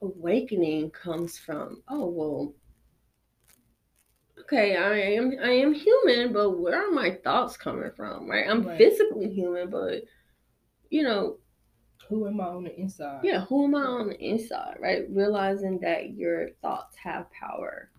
awakening 0.03 0.91
comes 0.91 1.39
from, 1.39 1.83
oh 1.89 2.07
well, 2.07 2.55
okay, 4.41 4.77
I 4.77 4.97
am 5.17 5.33
I 5.43 5.51
am 5.51 5.75
human, 5.75 6.33
but 6.33 6.53
where 6.59 6.89
are 6.89 6.93
my 6.93 7.17
thoughts 7.25 7.57
coming 7.57 7.91
from? 7.97 8.29
Right? 8.31 8.47
I'm 8.49 8.65
Right. 8.65 8.79
physically 8.79 9.31
human, 9.33 9.71
but 9.71 10.05
you 10.91 11.03
know, 11.03 11.39
Who 12.09 12.27
am 12.27 12.41
I 12.41 12.47
on 12.47 12.65
the 12.65 12.79
inside? 12.79 13.25
yeah, 13.25 13.41
who 13.47 13.65
am 13.65 13.75
I 13.75 13.81
on 13.83 14.09
the 14.09 14.19
inside, 14.21 14.77
right? 14.81 15.05
Realizing 15.11 15.79
that 15.81 16.11
your 16.15 16.51
thoughts 16.63 16.97
have 16.97 17.31
power. 17.31 17.91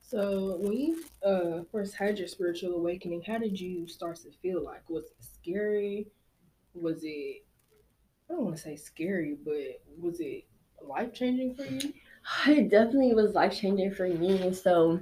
So 0.00 0.56
when 0.60 0.72
you 0.72 1.04
uh, 1.24 1.64
first 1.72 1.94
had 1.96 2.18
your 2.18 2.28
spiritual 2.28 2.74
awakening, 2.74 3.22
how 3.22 3.38
did 3.38 3.60
you 3.60 3.86
start 3.88 4.16
to 4.18 4.30
feel 4.40 4.62
like? 4.64 4.88
Was 4.88 5.06
it 5.06 5.16
scary? 5.20 6.06
Was 6.74 7.02
it 7.02 7.44
I 8.30 8.34
don't 8.34 8.44
want 8.44 8.56
to 8.56 8.62
say 8.62 8.76
scary, 8.76 9.36
but 9.44 9.82
was 10.00 10.20
it 10.20 10.46
life 10.82 11.12
changing 11.12 11.54
for 11.54 11.64
you? 11.64 11.92
It 12.48 12.70
definitely 12.70 13.14
was 13.14 13.34
life 13.34 13.54
changing 13.56 13.94
for 13.94 14.08
me. 14.08 14.52
So 14.52 15.00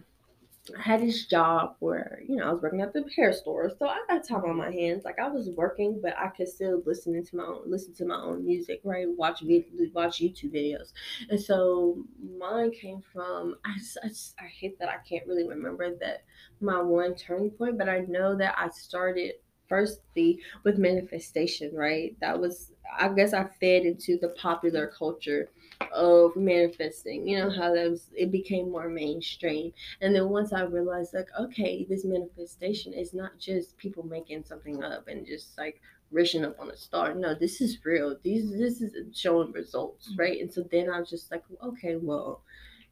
I 0.79 0.81
had 0.83 1.03
this 1.03 1.27
job 1.27 1.77
where, 1.81 2.21
you 2.27 2.37
know, 2.37 2.45
I 2.49 2.53
was 2.53 2.63
working 2.63 2.81
at 2.81 2.93
the 2.93 3.05
hair 3.17 3.33
store. 3.33 3.71
So 3.79 3.87
I 3.89 3.99
got 4.09 4.27
time 4.27 4.45
on 4.45 4.57
my 4.57 4.71
hands. 4.73 5.05
Like 5.05 5.19
I 5.19 5.29
was 5.29 5.51
working, 5.51 6.01
but 6.03 6.17
I 6.19 6.29
could 6.29 6.49
still 6.49 6.83
listen 6.87 7.23
to 7.23 7.37
my 7.37 7.45
own 7.45 7.63
listen 7.67 7.95
to 7.95 8.07
my 8.07 8.17
own 8.17 8.45
music, 8.45 8.81
right? 8.85 9.07
Watch 9.09 9.43
vid- 9.43 9.93
watch 9.95 10.21
YouTube 10.21 10.55
videos. 10.55 10.93
And 11.31 11.41
so 11.41 12.05
mine 12.39 12.71
came 12.73 13.03
from 13.13 13.57
I 13.65 13.75
just, 13.79 13.99
I 14.03 14.09
just 14.09 14.35
I 14.41 14.47
hate 14.47 14.79
that 14.79 14.89
I 14.89 14.99
can't 15.09 15.27
really 15.27 15.47
remember 15.47 15.97
that 16.01 16.25
my 16.61 16.81
one 16.81 17.15
turning 17.15 17.51
point, 17.51 17.79
but 17.79 17.89
I 17.89 18.01
know 18.01 18.37
that 18.37 18.55
I 18.59 18.69
started 18.71 19.35
firstly 19.69 20.41
with 20.63 20.79
manifestation, 20.79 21.75
right? 21.75 22.17
That 22.21 22.39
was 22.41 22.73
I 22.99 23.09
guess 23.11 23.33
I 23.33 23.45
fed 23.61 23.85
into 23.85 24.19
the 24.19 24.29
popular 24.31 24.87
culture 24.87 25.51
of 25.93 26.37
manifesting. 26.37 27.27
You 27.27 27.39
know 27.39 27.51
how 27.51 27.75
that 27.75 27.91
was 27.91 28.11
it 28.15 28.31
became 28.31 28.71
more 28.71 28.89
mainstream. 28.89 29.73
And 30.01 30.15
then 30.15 30.29
once 30.29 30.53
I 30.53 30.63
realized 30.63 31.15
like, 31.15 31.29
okay, 31.39 31.85
this 31.89 32.05
manifestation 32.05 32.93
is 32.93 33.15
not 33.15 33.39
just 33.39 33.77
people 33.77 34.05
making 34.05 34.45
something 34.45 34.83
up 34.83 35.09
and 35.09 35.27
just 35.27 35.57
like 35.59 35.81
wishing 36.11 36.45
up 36.45 36.59
on 36.61 36.71
a 36.71 36.77
star. 36.77 37.15
No, 37.15 37.35
this 37.35 37.61
is 37.61 37.85
real. 37.85 38.17
These 38.23 38.51
this 38.53 38.81
is 38.81 38.95
showing 39.17 39.53
results, 39.53 40.13
Mhm. 40.13 40.19
right? 40.19 40.41
And 40.41 40.53
so 40.53 40.63
then 40.63 40.91
I 40.91 41.01
was 41.01 41.11
just 41.11 41.31
like, 41.31 41.45
okay, 41.63 41.97
well, 41.97 42.43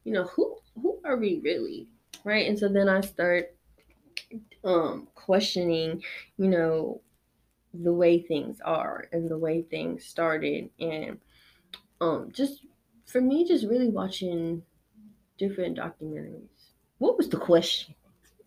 you 0.04 0.12
know, 0.12 0.24
who 0.24 0.58
who 0.80 1.00
are 1.04 1.16
we 1.16 1.40
really? 1.40 1.88
Right. 2.24 2.48
And 2.48 2.58
so 2.58 2.68
then 2.68 2.88
I 2.88 3.00
start 3.00 3.54
um 4.64 5.08
questioning, 5.14 6.02
you 6.36 6.48
know, 6.48 7.00
the 7.74 7.92
way 7.92 8.20
things 8.20 8.60
are 8.62 9.08
and 9.12 9.30
the 9.30 9.38
way 9.38 9.62
things 9.62 10.04
started 10.04 10.70
and 10.80 11.18
um 12.00 12.30
just 12.32 12.66
for 13.06 13.20
me 13.20 13.46
just 13.46 13.66
really 13.66 13.88
watching 13.88 14.62
different 15.38 15.78
documentaries. 15.78 16.48
What 16.98 17.16
was 17.16 17.28
the 17.28 17.36
question? 17.36 17.94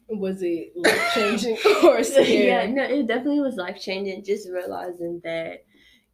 Was 0.08 0.42
it 0.42 0.72
life 0.76 1.12
changing 1.14 1.58
or 1.84 2.00
yeah 2.22 2.68
no 2.68 2.84
it 2.84 3.08
definitely 3.08 3.40
was 3.42 3.56
life 3.56 3.82
changing 3.82 4.24
just 4.24 4.48
realizing 4.48 5.20
that 5.24 5.64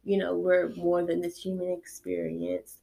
you 0.02 0.16
know 0.16 0.34
we're 0.34 0.70
more 0.76 1.04
than 1.04 1.20
this 1.20 1.36
human 1.36 1.70
experience. 1.70 2.78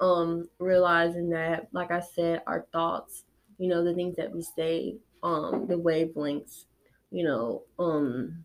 Um 0.00 0.48
realizing 0.58 1.30
that 1.30 1.68
like 1.72 1.92
i 1.92 2.00
said 2.00 2.42
our 2.48 2.66
thoughts 2.72 3.22
you 3.58 3.68
know 3.68 3.84
the 3.84 3.94
things 3.94 4.16
that 4.16 4.32
we 4.32 4.42
say 4.42 4.96
um 5.22 5.66
the 5.68 5.78
wavelengths 5.78 6.64
you 7.12 7.22
know 7.24 7.62
um 7.78 8.44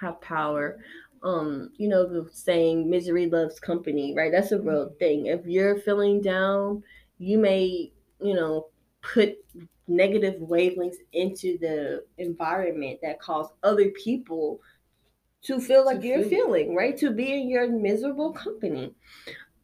have 0.00 0.20
power. 0.20 0.78
Um, 1.22 1.72
you 1.76 1.88
know, 1.88 2.06
the 2.06 2.30
saying 2.32 2.88
misery 2.88 3.26
loves 3.28 3.60
company, 3.60 4.14
right? 4.16 4.32
That's 4.32 4.52
a 4.52 4.60
real 4.60 4.94
thing. 4.98 5.26
If 5.26 5.46
you're 5.46 5.78
feeling 5.78 6.22
down, 6.22 6.82
you 7.18 7.38
may, 7.38 7.92
you 8.20 8.34
know, 8.34 8.68
put 9.02 9.36
negative 9.86 10.40
wavelengths 10.40 10.96
into 11.12 11.58
the 11.58 12.06
environment 12.18 13.00
that 13.02 13.20
cause 13.20 13.50
other 13.62 13.90
people 13.90 14.60
to 15.42 15.60
feel 15.60 15.84
like 15.84 16.02
To 16.02 16.06
you're 16.06 16.22
feel 16.22 16.30
feeling, 16.30 16.74
right? 16.74 16.96
To 16.98 17.10
be 17.10 17.32
in 17.32 17.48
your 17.48 17.68
miserable 17.68 18.32
company. 18.32 18.94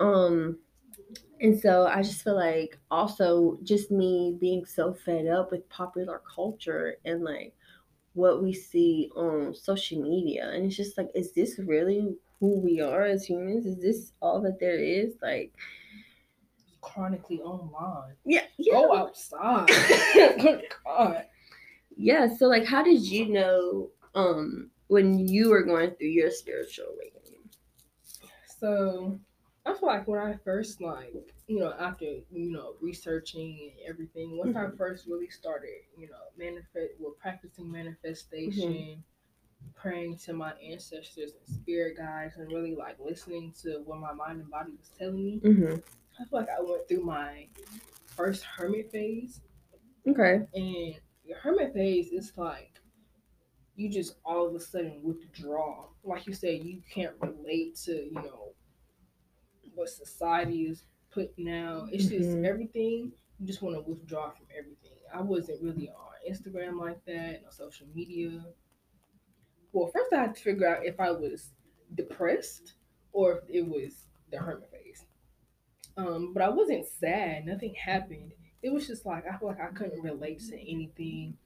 Um 0.01 0.59
and 1.41 1.59
so 1.59 1.87
I 1.87 2.03
just 2.03 2.23
feel 2.23 2.37
like 2.37 2.79
also 2.91 3.59
just 3.63 3.91
me 3.91 4.37
being 4.41 4.65
so 4.65 4.95
fed 4.95 5.27
up 5.27 5.51
with 5.51 5.69
popular 5.69 6.23
culture 6.35 6.97
and 7.05 7.25
like 7.25 7.55
what 8.17 8.43
we 8.43 8.53
see 8.53 9.11
on 9.15 9.55
social 9.55 10.01
media 10.03 10.51
and 10.53 10.65
it's 10.67 10.77
just 10.77 10.97
like 10.99 11.11
is 11.15 11.33
this 11.33 11.59
really 11.59 12.17
who 12.41 12.59
we 12.61 12.81
are 12.81 13.05
as 13.05 13.25
humans 13.25 13.67
is 13.67 13.77
this 13.81 14.13
all 14.21 14.41
that 14.41 14.59
there 14.61 14.79
is 14.79 15.15
like 15.23 15.53
Chronically 16.81 17.41
online. 17.41 18.15
yeah 18.25 18.43
yeah 18.59 18.75
Go 18.75 18.95
outside. 18.97 19.67
Good 20.41 20.63
God. 20.85 21.25
yeah 21.97 22.29
so 22.37 22.47
like 22.47 22.65
how 22.65 22.83
did 22.83 23.01
you 23.03 23.29
know 23.29 23.91
um 24.15 24.71
when 24.89 25.19
you 25.19 25.51
were 25.51 25.63
going 25.65 25.91
through 25.93 26.09
your 26.09 26.31
spiritual 26.31 26.87
awakening 26.95 27.41
So 28.61 29.19
I 29.67 29.75
feel 29.75 29.89
like 29.89 30.07
when 30.07 30.21
I 30.21 30.35
first 30.45 30.81
like, 30.81 31.13
you 31.49 31.59
know, 31.59 31.75
after, 31.79 32.05
you 32.05 32.53
know, 32.53 32.75
researching 32.81 33.73
and 33.73 33.89
everything, 33.89 34.37
once 34.39 34.57
I 34.57 34.67
Mhm. 34.67 34.77
first 34.79 35.07
really 35.07 35.29
started, 35.29 35.83
you 35.99 36.09
know, 36.09 36.23
manifest 36.37 36.95
well 37.01 37.13
practicing 37.21 37.71
manifestation, 37.71 39.03
praying 39.75 40.17
to 40.19 40.33
my 40.33 40.53
ancestors 40.55 41.33
and 41.35 41.49
spirit 41.57 41.97
guides 41.97 42.37
and 42.37 42.49
really 42.53 42.75
like 42.77 42.99
listening 43.01 43.53
to 43.63 43.81
what 43.85 43.99
my 43.99 44.13
mind 44.13 44.41
and 44.41 44.51
body 44.51 44.73
was 44.73 44.91
telling 44.99 45.17
me, 45.25 45.41
mm-hmm. 45.41 45.75
I 46.19 46.25
feel 46.25 46.41
like 46.41 46.49
I 46.49 46.61
went 46.63 46.89
through 46.89 47.03
my 47.05 47.49
first 48.07 48.45
hermit 48.45 48.91
phase. 48.93 49.41
okay 50.07 50.47
And 50.55 50.95
the 51.27 51.35
hermit 51.35 51.75
phase 51.75 52.13
is 52.13 52.33
like 52.37 52.81
you 53.75 53.91
just 53.91 54.17
all 54.25 54.47
of 54.47 54.55
a 54.55 54.61
sudden 54.61 55.03
withdraw. 55.03 55.89
Like 56.03 56.27
you 56.27 56.33
said, 56.33 56.65
you 56.65 56.83
can't 56.91 57.15
relate 57.21 57.77
to, 57.85 57.93
you 57.93 58.13
know, 58.15 58.55
what 59.77 59.89
society 59.89 60.67
is 60.67 60.85
putting 61.11 61.49
out. 61.49 61.93
It's 61.93 62.07
just 62.07 62.31
Mhm. 62.31 62.45
everything. 62.45 63.13
You 63.39 63.47
just 63.47 63.63
want 63.63 63.77
to 63.77 63.83
withdraw 63.89 64.31
from 64.31 64.47
everything. 64.57 64.99
I 65.13 65.21
wasn't 65.21 65.63
really 65.63 65.89
on 65.91 66.13
Instagram 66.29 66.81
like 66.81 67.05
that, 67.05 67.43
no 67.43 67.51
social 67.51 67.87
media. 67.95 68.45
Well, 69.73 69.89
first 69.89 70.13
I 70.13 70.23
had 70.23 70.35
to 70.35 70.43
figure 70.43 70.67
out 70.67 70.85
if 70.85 70.99
I 70.99 71.11
was 71.11 71.53
depressed 71.95 72.75
or 73.13 73.39
if 73.39 73.45
it 73.51 73.63
was 73.69 74.07
the 74.31 74.39
hermit 74.39 74.71
phase. 74.71 75.05
Um, 75.97 76.33
but 76.33 76.43
I 76.43 76.49
wasn't 76.49 76.87
sad. 76.87 77.47
Nothing 77.47 77.75
happened. 77.75 78.33
It 78.63 78.71
was 78.73 78.87
just 78.87 79.07
like 79.07 79.27
I 79.27 79.37
feel 79.39 79.49
like 79.49 79.61
I 79.61 79.69
couldn't 79.69 80.01
relate 80.03 80.41
to 80.49 80.59
anything. 80.59 81.37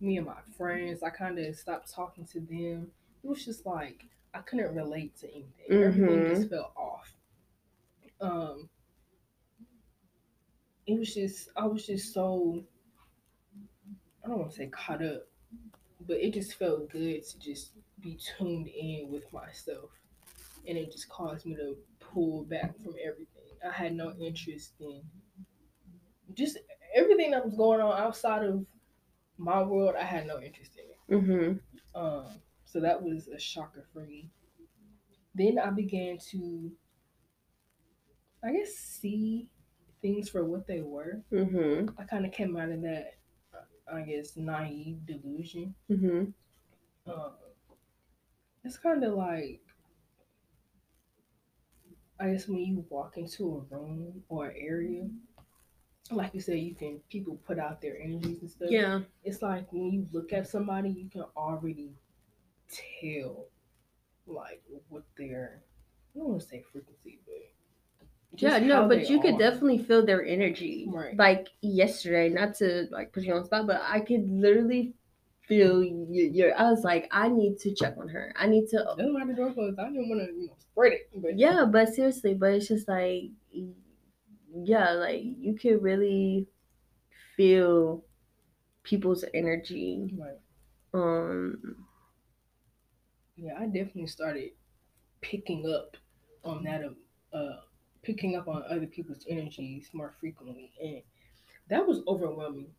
Me 0.00 0.16
and 0.18 0.26
my 0.26 0.40
friends, 0.56 1.02
I 1.02 1.10
kind 1.10 1.38
of 1.38 1.56
stopped 1.56 1.90
talking 1.92 2.24
to 2.26 2.40
them. 2.40 2.92
It 3.22 3.26
was 3.26 3.44
just 3.44 3.66
like 3.66 4.04
I 4.34 4.40
couldn't 4.40 4.74
relate 4.74 5.16
to 5.18 5.26
anything. 5.30 5.52
Everything 5.70 6.18
Mhm. 6.20 6.28
just 6.36 6.50
felt 6.50 6.72
off. 6.76 7.14
Um, 8.20 8.68
it 10.86 10.98
was 10.98 11.14
just 11.14 11.50
I 11.56 11.66
was 11.66 11.86
just 11.86 12.12
so 12.12 12.64
I 14.24 14.28
don't 14.28 14.38
want 14.38 14.50
to 14.50 14.56
say 14.56 14.66
caught 14.66 15.04
up, 15.04 15.26
but 16.06 16.16
it 16.16 16.34
just 16.34 16.54
felt 16.54 16.90
good 16.90 17.24
to 17.24 17.38
just 17.38 17.72
be 18.00 18.18
tuned 18.38 18.68
in 18.68 19.08
with 19.10 19.30
myself, 19.32 19.90
and 20.66 20.76
it 20.76 20.92
just 20.92 21.08
caused 21.08 21.46
me 21.46 21.54
to 21.56 21.76
pull 22.00 22.44
back 22.44 22.76
from 22.82 22.94
everything. 23.04 23.26
I 23.66 23.72
had 23.72 23.94
no 23.94 24.12
interest 24.20 24.72
in 24.80 25.02
just 26.34 26.58
everything 26.94 27.32
that 27.32 27.44
was 27.44 27.54
going 27.54 27.80
on 27.80 28.00
outside 28.00 28.44
of 28.44 28.64
my 29.36 29.62
world. 29.62 29.94
I 29.98 30.04
had 30.04 30.26
no 30.26 30.40
interest 30.40 30.72
in 30.76 31.18
it. 31.18 31.22
mm-hmm. 31.22 32.00
Um, 32.00 32.26
so 32.64 32.80
that 32.80 33.02
was 33.02 33.28
a 33.28 33.38
shocker 33.38 33.86
for 33.92 34.00
me. 34.00 34.30
Then 35.34 35.58
I 35.58 35.70
began 35.70 36.18
to, 36.30 36.70
I 38.44 38.52
guess, 38.52 38.74
see 38.74 39.48
things 40.00 40.28
for 40.28 40.44
what 40.44 40.66
they 40.66 40.80
were. 40.80 41.22
Mm-hmm. 41.32 41.90
I 41.98 42.04
kind 42.04 42.24
of 42.24 42.32
came 42.32 42.56
out 42.56 42.70
of 42.70 42.82
that, 42.82 43.14
uh, 43.52 43.96
I 43.96 44.02
guess, 44.02 44.36
naive 44.36 45.04
delusion. 45.06 45.74
Mm-hmm. 45.90 47.10
Um, 47.10 47.32
it's 48.64 48.78
kind 48.78 49.02
of 49.02 49.14
like, 49.14 49.60
I 52.20 52.30
guess, 52.30 52.48
when 52.48 52.58
you 52.58 52.84
walk 52.90 53.16
into 53.16 53.66
a 53.70 53.74
room 53.74 54.22
or 54.28 54.48
an 54.48 54.56
area, 54.58 55.08
like 56.10 56.32
you 56.32 56.40
said, 56.40 56.58
you 56.58 56.74
can 56.74 57.00
people 57.10 57.38
put 57.46 57.58
out 57.58 57.80
their 57.80 57.98
energies 58.00 58.40
and 58.40 58.50
stuff. 58.50 58.68
yeah 58.70 59.00
It's 59.24 59.42
like 59.42 59.72
when 59.72 59.90
you 59.92 60.06
look 60.12 60.32
at 60.32 60.48
somebody, 60.48 60.90
you 60.90 61.08
can 61.10 61.24
already 61.36 61.92
tell, 63.00 63.46
like, 64.26 64.62
what 64.88 65.04
their, 65.16 65.62
I 66.14 66.18
don't 66.18 66.28
want 66.28 66.42
to 66.42 66.48
say 66.48 66.64
frequency, 66.72 67.20
but 67.26 67.34
yeah 68.36 68.58
no 68.58 68.86
but 68.88 69.08
you 69.08 69.20
could 69.20 69.38
definitely 69.38 69.78
feel 69.78 70.04
their 70.04 70.24
energy 70.24 70.86
Right. 70.88 71.16
like 71.18 71.48
yesterday 71.60 72.28
not 72.28 72.54
to 72.56 72.86
like 72.90 73.12
put 73.12 73.22
you 73.24 73.32
on 73.34 73.40
the 73.40 73.46
spot 73.46 73.66
but 73.66 73.80
i 73.82 74.00
could 74.00 74.28
literally 74.30 74.94
feel 75.46 75.82
your, 75.82 76.26
your 76.26 76.58
i 76.58 76.70
was 76.70 76.84
like 76.84 77.08
i 77.10 77.28
need 77.28 77.58
to 77.58 77.74
check 77.74 77.96
on 77.98 78.08
her 78.08 78.32
i 78.36 78.46
need 78.46 78.68
to 78.68 78.84
That's 78.96 79.10
why 79.12 79.24
the 79.26 79.32
door 79.34 79.52
closed. 79.52 79.78
I 79.78 79.86
didn't 79.88 80.08
want 80.10 80.20
to, 80.28 80.32
you 80.34 80.46
know, 80.48 80.52
spread 80.58 80.92
it. 80.92 81.10
But 81.16 81.38
yeah 81.38 81.64
but 81.64 81.88
seriously 81.88 82.34
but 82.34 82.52
it's 82.52 82.68
just 82.68 82.86
like 82.86 83.30
yeah 84.64 84.90
like 84.92 85.22
you 85.22 85.54
could 85.54 85.82
really 85.82 86.46
feel 87.36 88.04
people's 88.84 89.24
energy 89.34 90.14
Right. 90.18 90.38
um 90.94 91.86
Yeah, 93.36 93.58
I 93.58 93.66
definitely 93.66 94.06
started 94.08 94.52
picking 95.20 95.66
up 95.72 95.96
on 96.44 96.64
that, 96.64 96.82
uh, 97.32 97.56
picking 98.08 98.36
up 98.36 98.48
on 98.48 98.64
other 98.70 98.86
people's 98.86 99.26
energies 99.28 99.90
more 99.92 100.14
frequently, 100.18 100.72
and 100.82 101.02
that 101.68 101.86
was 101.86 102.00
overwhelming 102.08 102.70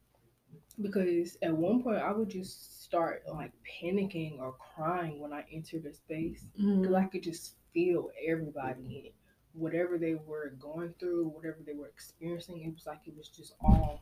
because 0.81 1.38
at 1.43 1.55
one 1.55 1.83
point 1.83 1.98
I 1.98 2.12
would 2.12 2.29
just 2.29 2.83
start 2.83 3.21
like 3.31 3.51
panicking 3.63 4.39
or 4.39 4.55
crying 4.75 5.19
when 5.19 5.31
I 5.31 5.45
entered 5.53 5.86
a 5.86 5.93
space 5.93 6.45
because 6.57 6.95
I 6.95 7.03
could 7.03 7.21
just 7.21 7.53
feel 7.71 8.09
everybody 8.27 9.03
in 9.05 9.12
whatever 9.53 10.00
they 10.00 10.15
were 10.15 10.53
going 10.59 10.95
through, 11.00 11.25
whatever 11.27 11.57
they 11.63 11.74
were 11.74 11.89
experiencing. 11.89 12.63
It 12.63 12.74
was 12.74 12.88
like 12.88 13.01
it 13.05 13.15
was 13.15 13.27
just 13.27 13.53
all. 13.62 14.01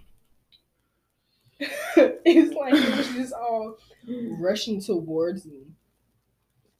it's 1.59 2.55
like 2.55 2.73
it 2.73 2.97
was 2.97 3.09
just 3.09 3.33
all 3.33 3.75
rushing 4.39 4.81
towards 4.81 5.45
me. 5.45 5.65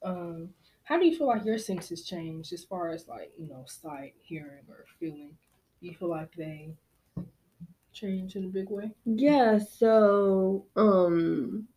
Um, 0.02 0.50
how 0.88 0.98
do 0.98 1.06
you 1.06 1.16
feel 1.16 1.26
like 1.28 1.44
your 1.44 1.58
senses 1.58 2.04
changed 2.04 2.52
as 2.52 2.64
far 2.64 2.88
as 2.90 3.06
like 3.08 3.32
you 3.38 3.48
know 3.48 3.64
sight, 3.66 4.14
hearing, 4.22 4.64
or 4.68 4.84
feeling? 4.98 5.36
Do 5.80 5.86
you 5.86 5.94
feel 5.94 6.08
like 6.08 6.34
they 6.34 6.74
change 7.92 8.36
in 8.36 8.44
a 8.44 8.48
big 8.48 8.70
way? 8.70 8.92
yeah 9.04 9.58
so 9.58 10.66
um 10.76 11.68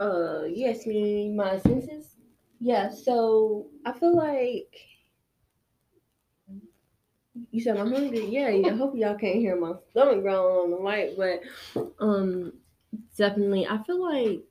uh 0.00 0.42
yes 0.44 0.86
me 0.86 1.28
my 1.30 1.58
senses 1.58 2.16
Yeah, 2.60 2.90
so 2.90 3.68
I 3.84 3.92
feel 3.92 4.16
like 4.16 4.74
you 7.50 7.60
said 7.60 7.76
I'm 7.76 7.92
hungry. 7.92 8.26
Yeah, 8.26 8.48
I 8.48 8.74
hope 8.76 8.96
y'all 8.96 9.16
can't 9.16 9.36
hear 9.36 9.56
my 9.56 9.74
stomach 9.90 10.22
growling 10.22 10.72
on 10.72 10.84
the 10.84 10.90
mic, 10.90 11.16
but 11.16 11.94
um, 12.00 12.54
definitely, 13.16 13.66
I 13.66 13.82
feel 13.84 14.02
like. 14.02 14.47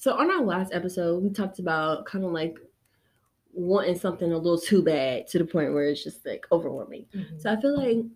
So 0.00 0.14
on 0.14 0.30
our 0.30 0.40
last 0.42 0.72
episode, 0.72 1.22
we 1.22 1.28
talked 1.28 1.58
about 1.58 2.06
kind 2.06 2.24
of 2.24 2.32
like 2.32 2.58
wanting 3.52 3.98
something 3.98 4.32
a 4.32 4.36
little 4.36 4.58
too 4.58 4.82
bad 4.82 5.26
to 5.26 5.38
the 5.38 5.44
point 5.44 5.74
where 5.74 5.84
it's 5.84 6.02
just 6.02 6.24
like 6.24 6.46
overwhelming. 6.50 7.04
Mm-hmm. 7.14 7.38
So 7.38 7.52
I 7.52 7.60
feel 7.60 7.76
like 7.76 8.06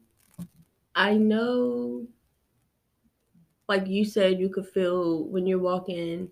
I 0.94 1.12
know, 1.18 2.06
like 3.68 3.86
you 3.86 4.06
said, 4.06 4.40
you 4.40 4.48
could 4.48 4.66
feel 4.66 5.24
when 5.24 5.46
you're 5.46 5.58
walking 5.58 6.30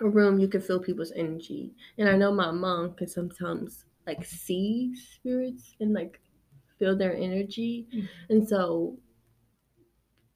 a 0.00 0.08
room, 0.08 0.38
you 0.38 0.46
can 0.46 0.60
feel 0.60 0.78
people's 0.78 1.12
energy, 1.16 1.74
and 1.98 2.08
I 2.08 2.16
know 2.16 2.32
my 2.32 2.52
mom 2.52 2.94
can 2.94 3.08
sometimes 3.08 3.84
like 4.06 4.24
see 4.24 4.94
spirits 4.94 5.74
and 5.80 5.92
like 5.92 6.20
feel 6.78 6.96
their 6.96 7.16
energy, 7.16 7.88
Mhm. 7.92 8.08
and 8.30 8.48
so 8.48 8.96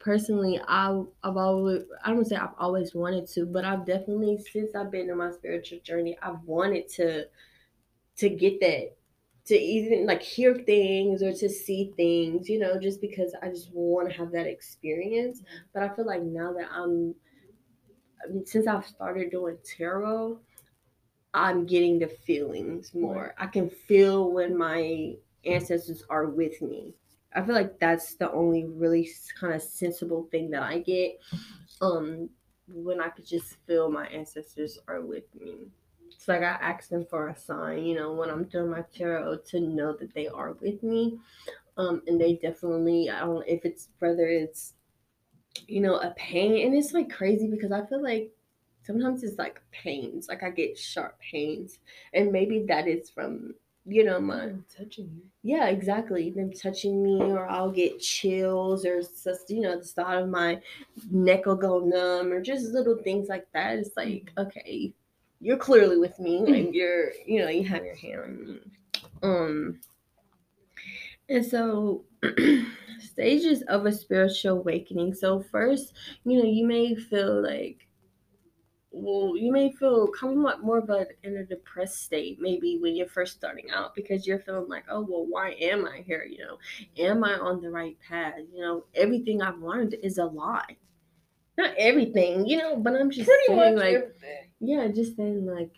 personally, 0.06 0.60
I 0.68 1.02
I've 1.24 1.36
always 1.36 1.82
I 2.04 2.12
don't 2.12 2.24
say 2.24 2.36
I've 2.36 2.54
always 2.58 2.94
wanted 2.94 3.26
to, 3.30 3.44
but 3.44 3.64
I've 3.64 3.84
definitely 3.84 4.38
since 4.52 4.74
I've 4.76 4.92
been 4.92 5.10
in 5.10 5.18
my 5.18 5.32
spiritual 5.32 5.80
journey, 5.80 6.16
I've 6.22 6.40
wanted 6.44 6.88
to 6.90 7.26
to 8.18 8.28
get 8.28 8.60
that 8.60 8.96
to 9.46 9.58
even 9.58 10.06
like 10.06 10.22
hear 10.22 10.54
things 10.54 11.22
or 11.24 11.32
to 11.32 11.48
see 11.48 11.92
things, 11.96 12.48
you 12.48 12.60
know, 12.60 12.78
just 12.80 13.00
because 13.00 13.34
I 13.42 13.48
just 13.48 13.70
want 13.72 14.08
to 14.08 14.16
have 14.16 14.30
that 14.30 14.46
experience. 14.46 15.40
Mm-hmm. 15.40 15.56
But 15.74 15.82
I 15.82 15.88
feel 15.96 16.06
like 16.06 16.22
now 16.22 16.52
that 16.52 16.68
I'm 16.72 17.14
I 18.24 18.32
mean, 18.32 18.46
since 18.46 18.68
I've 18.68 18.86
started 18.86 19.32
doing 19.32 19.58
tarot, 19.76 20.38
I'm 21.34 21.66
getting 21.66 21.98
the 21.98 22.06
feelings 22.06 22.94
more. 22.94 23.34
I 23.38 23.46
can 23.48 23.70
feel 23.70 24.30
when 24.30 24.56
my 24.56 25.16
ancestors 25.44 26.04
are 26.08 26.26
with 26.26 26.62
me. 26.62 26.94
I 27.36 27.44
feel 27.44 27.54
like 27.54 27.78
that's 27.78 28.14
the 28.14 28.32
only 28.32 28.64
really 28.64 29.08
kind 29.38 29.54
of 29.54 29.62
sensible 29.62 30.26
thing 30.30 30.50
that 30.50 30.62
I 30.62 30.78
get. 30.78 31.20
Um, 31.80 32.30
when 32.68 33.00
I 33.00 33.10
could 33.10 33.26
just 33.26 33.56
feel 33.66 33.90
my 33.90 34.06
ancestors 34.06 34.78
are 34.88 35.00
with 35.00 35.24
me. 35.38 35.68
It's 36.10 36.26
like 36.26 36.40
I 36.40 36.56
ask 36.60 36.88
them 36.88 37.06
for 37.08 37.28
a 37.28 37.36
sign, 37.36 37.84
you 37.84 37.94
know, 37.94 38.12
when 38.12 38.30
I'm 38.30 38.44
doing 38.44 38.70
my 38.70 38.82
tarot 38.92 39.36
to 39.50 39.60
know 39.60 39.94
that 39.98 40.14
they 40.14 40.28
are 40.28 40.54
with 40.54 40.82
me. 40.82 41.18
Um, 41.76 42.02
and 42.06 42.20
they 42.20 42.34
definitely, 42.34 43.10
I 43.10 43.20
don't 43.20 43.46
if 43.46 43.64
it's 43.64 43.88
whether 43.98 44.26
it's, 44.26 44.72
you 45.68 45.80
know, 45.80 45.96
a 45.96 46.10
pain, 46.16 46.66
and 46.66 46.74
it's 46.74 46.92
like 46.92 47.10
crazy 47.12 47.48
because 47.48 47.70
I 47.70 47.84
feel 47.84 48.02
like 48.02 48.30
sometimes 48.82 49.22
it's 49.22 49.38
like 49.38 49.60
pains, 49.72 50.28
like 50.28 50.42
I 50.42 50.50
get 50.50 50.78
sharp 50.78 51.18
pains, 51.20 51.78
and 52.14 52.32
maybe 52.32 52.64
that 52.68 52.88
is 52.88 53.10
from, 53.10 53.54
you 53.86 54.04
know, 54.04 54.20
my 54.20 54.52
touching 54.76 55.10
you. 55.14 55.22
yeah, 55.42 55.66
exactly. 55.66 56.30
Them 56.30 56.52
touching 56.52 57.02
me, 57.02 57.20
or 57.20 57.48
I'll 57.48 57.70
get 57.70 58.00
chills, 58.00 58.84
or 58.84 59.00
just 59.00 59.48
you 59.48 59.60
know, 59.60 59.78
the 59.78 59.84
thought 59.84 60.22
of 60.22 60.28
my 60.28 60.60
neck 61.10 61.46
will 61.46 61.56
go 61.56 61.78
numb, 61.78 62.32
or 62.32 62.40
just 62.40 62.72
little 62.72 62.96
things 62.96 63.28
like 63.28 63.46
that. 63.52 63.78
It's 63.78 63.96
like, 63.96 64.32
okay, 64.36 64.92
you're 65.40 65.56
clearly 65.56 65.98
with 65.98 66.18
me, 66.18 66.40
like 66.40 66.74
you're, 66.74 67.12
you 67.26 67.40
know, 67.40 67.48
you 67.48 67.64
have 67.64 67.84
your 67.84 67.96
hand 67.96 68.20
on 68.20 68.46
me. 68.46 68.60
Um, 69.22 69.80
and 71.28 71.44
so 71.44 72.04
stages 73.00 73.62
of 73.62 73.86
a 73.86 73.92
spiritual 73.92 74.58
awakening. 74.58 75.14
So 75.14 75.40
first, 75.40 75.94
you 76.24 76.38
know, 76.38 76.48
you 76.48 76.66
may 76.66 76.94
feel 76.94 77.42
like 77.42 77.85
well, 78.98 79.36
you 79.36 79.52
may 79.52 79.70
feel 79.72 80.08
kind 80.18 80.46
of 80.46 80.62
more 80.62 80.78
of 80.78 80.88
a 80.90 81.06
in 81.22 81.36
a 81.36 81.44
depressed 81.44 82.02
state 82.02 82.38
maybe 82.40 82.78
when 82.80 82.96
you're 82.96 83.06
first 83.06 83.36
starting 83.36 83.70
out 83.70 83.94
because 83.94 84.26
you're 84.26 84.38
feeling 84.40 84.68
like, 84.68 84.84
oh 84.90 85.00
well, 85.08 85.26
why 85.28 85.50
am 85.60 85.86
I 85.86 86.02
here? 86.06 86.24
You 86.24 86.38
know, 86.38 86.58
am 86.98 87.22
I 87.24 87.34
on 87.34 87.60
the 87.60 87.70
right 87.70 87.96
path? 88.08 88.34
You 88.52 88.60
know, 88.62 88.84
everything 88.94 89.42
I've 89.42 89.58
learned 89.60 89.94
is 90.02 90.18
a 90.18 90.24
lie. 90.24 90.76
Not 91.58 91.74
everything, 91.78 92.46
you 92.46 92.58
know, 92.58 92.76
but 92.76 92.94
I'm 92.94 93.10
just 93.10 93.26
Pretty 93.26 93.46
saying 93.48 93.74
much 93.74 93.82
like 93.82 93.94
everything. 93.94 94.50
yeah, 94.60 94.88
just 94.88 95.16
saying 95.16 95.46
like 95.46 95.72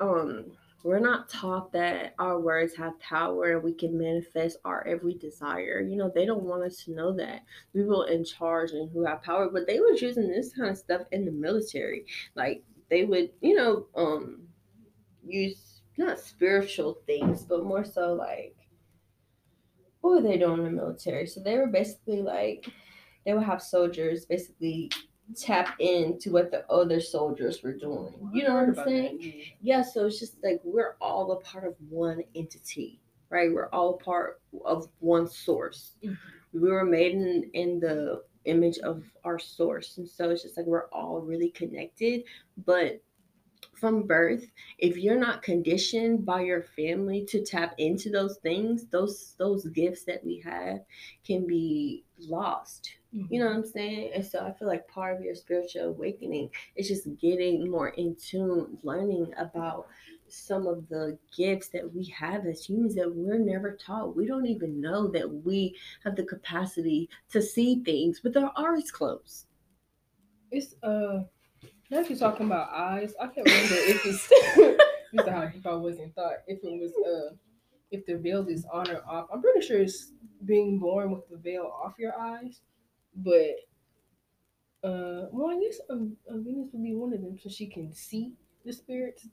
um 0.00 0.52
we're 0.82 0.98
not 0.98 1.28
taught 1.28 1.72
that 1.72 2.14
our 2.18 2.40
words 2.40 2.74
have 2.76 2.98
power 2.98 3.52
and 3.52 3.62
we 3.62 3.72
can 3.72 3.96
manifest 3.96 4.58
our 4.64 4.86
every 4.86 5.14
desire. 5.14 5.80
You 5.80 5.96
know, 5.96 6.10
they 6.12 6.26
don't 6.26 6.42
want 6.42 6.64
us 6.64 6.84
to 6.84 6.92
know 6.92 7.12
that. 7.16 7.42
People 7.72 8.02
in 8.04 8.24
charge 8.24 8.72
and 8.72 8.90
who 8.90 9.04
have 9.04 9.22
power, 9.22 9.48
but 9.48 9.66
they 9.66 9.78
were 9.78 9.92
using 9.92 10.28
this 10.28 10.52
kind 10.52 10.70
of 10.70 10.78
stuff 10.78 11.02
in 11.12 11.24
the 11.24 11.30
military. 11.30 12.06
Like 12.34 12.64
they 12.90 13.04
would, 13.04 13.30
you 13.40 13.54
know, 13.54 13.86
um 13.94 14.48
use 15.24 15.82
not 15.96 16.18
spiritual 16.18 16.98
things, 17.06 17.44
but 17.44 17.64
more 17.64 17.84
so 17.84 18.14
like 18.14 18.56
what 20.00 20.16
were 20.16 20.28
they 20.28 20.36
doing 20.36 20.58
in 20.58 20.64
the 20.64 20.70
military? 20.70 21.26
So 21.26 21.40
they 21.40 21.56
were 21.58 21.68
basically 21.68 22.22
like 22.22 22.66
they 23.24 23.34
would 23.34 23.44
have 23.44 23.62
soldiers 23.62 24.26
basically 24.26 24.90
tap 25.36 25.76
into 25.78 26.32
what 26.32 26.50
the 26.50 26.68
other 26.70 27.00
soldiers 27.00 27.62
were 27.62 27.72
doing. 27.72 28.14
You 28.32 28.44
know 28.44 28.54
what 28.54 28.68
I'm 28.78 28.84
saying? 28.84 29.42
yeah, 29.60 29.82
so 29.82 30.06
it's 30.06 30.18
just 30.18 30.36
like 30.42 30.60
we're 30.64 30.96
all 31.00 31.32
a 31.32 31.40
part 31.40 31.64
of 31.66 31.74
one 31.88 32.22
entity, 32.34 33.00
right? 33.30 33.52
We're 33.52 33.68
all 33.70 33.94
part 33.98 34.40
of 34.64 34.88
one 35.00 35.26
source. 35.28 35.96
Mhm. 36.02 36.16
We 36.52 36.70
were 36.70 36.84
made 36.84 37.12
in, 37.14 37.50
in 37.54 37.80
the 37.80 38.22
image 38.44 38.78
of 38.78 39.04
our 39.24 39.38
source. 39.38 39.98
And 39.98 40.08
so 40.08 40.30
it's 40.30 40.42
just 40.42 40.56
like 40.56 40.66
we're 40.66 40.88
all 40.88 41.20
really 41.20 41.50
connected. 41.50 42.24
But 42.66 43.02
from 43.74 44.02
birth, 44.06 44.44
if 44.78 44.96
you're 44.96 45.18
not 45.18 45.42
conditioned 45.42 46.26
by 46.26 46.42
your 46.42 46.62
family 46.62 47.24
to 47.26 47.42
tap 47.42 47.74
into 47.78 48.10
those 48.10 48.38
things, 48.38 48.86
those 48.86 49.34
those 49.38 49.64
gifts 49.66 50.04
that 50.04 50.24
we 50.24 50.40
have 50.40 50.80
can 51.24 51.46
be 51.46 52.04
lost. 52.18 52.96
You 53.12 53.40
know 53.40 53.46
what 53.46 53.56
I'm 53.56 53.66
saying? 53.66 54.12
And 54.14 54.24
so 54.24 54.40
I 54.40 54.52
feel 54.52 54.68
like 54.68 54.88
part 54.88 55.14
of 55.14 55.22
your 55.22 55.34
spiritual 55.34 55.88
awakening 55.88 56.50
is 56.76 56.88
just 56.88 57.06
getting 57.20 57.70
more 57.70 57.90
in 57.90 58.16
tune, 58.16 58.78
learning 58.82 59.32
about 59.36 59.86
some 60.28 60.66
of 60.66 60.88
the 60.88 61.18
gifts 61.36 61.68
that 61.68 61.94
we 61.94 62.06
have 62.06 62.46
as 62.46 62.64
humans 62.64 62.94
that 62.94 63.14
we're 63.14 63.38
never 63.38 63.76
taught. 63.76 64.16
We 64.16 64.26
don't 64.26 64.46
even 64.46 64.80
know 64.80 65.08
that 65.08 65.30
we 65.30 65.76
have 66.04 66.16
the 66.16 66.24
capacity 66.24 67.10
to 67.30 67.42
see 67.42 67.82
things 67.84 68.22
with 68.22 68.36
our 68.36 68.50
eyes 68.56 68.90
closed. 68.90 69.46
It's 70.50 70.74
uh 70.82 71.24
now 71.90 72.00
that 72.00 72.08
you're 72.08 72.18
talking 72.18 72.46
about 72.46 72.70
eyes, 72.72 73.14
I 73.20 73.26
can't 73.26 73.46
remember 73.46 73.74
if 73.74 74.06
it's 74.06 74.32
is 75.12 75.28
how 75.28 75.46
deep 75.46 75.66
I 75.66 75.74
was 75.74 75.98
in 75.98 76.10
thought. 76.12 76.36
If 76.46 76.60
it 76.64 76.80
was 76.80 76.92
uh 77.06 77.34
if 77.90 78.06
the 78.06 78.16
veil 78.16 78.46
is 78.48 78.64
on 78.72 78.90
or 78.90 79.02
off. 79.06 79.28
I'm 79.32 79.42
pretty 79.42 79.60
sure 79.60 79.78
it's 79.78 80.12
being 80.46 80.78
born 80.78 81.10
with 81.10 81.28
the 81.28 81.36
veil 81.36 81.70
off 81.84 81.92
your 81.98 82.18
eyes. 82.18 82.62
But 83.14 83.56
uh 84.84 85.26
well 85.30 85.48
I 85.56 85.60
guess 85.60 85.80
um, 85.90 86.16
uh, 86.28 86.38
Venus 86.38 86.70
would 86.72 86.82
be 86.82 86.94
one 86.94 87.12
of 87.12 87.20
them 87.22 87.38
so 87.38 87.48
she 87.48 87.66
can 87.66 87.92
see 87.92 88.32
the 88.64 88.72
spirits. 88.72 89.28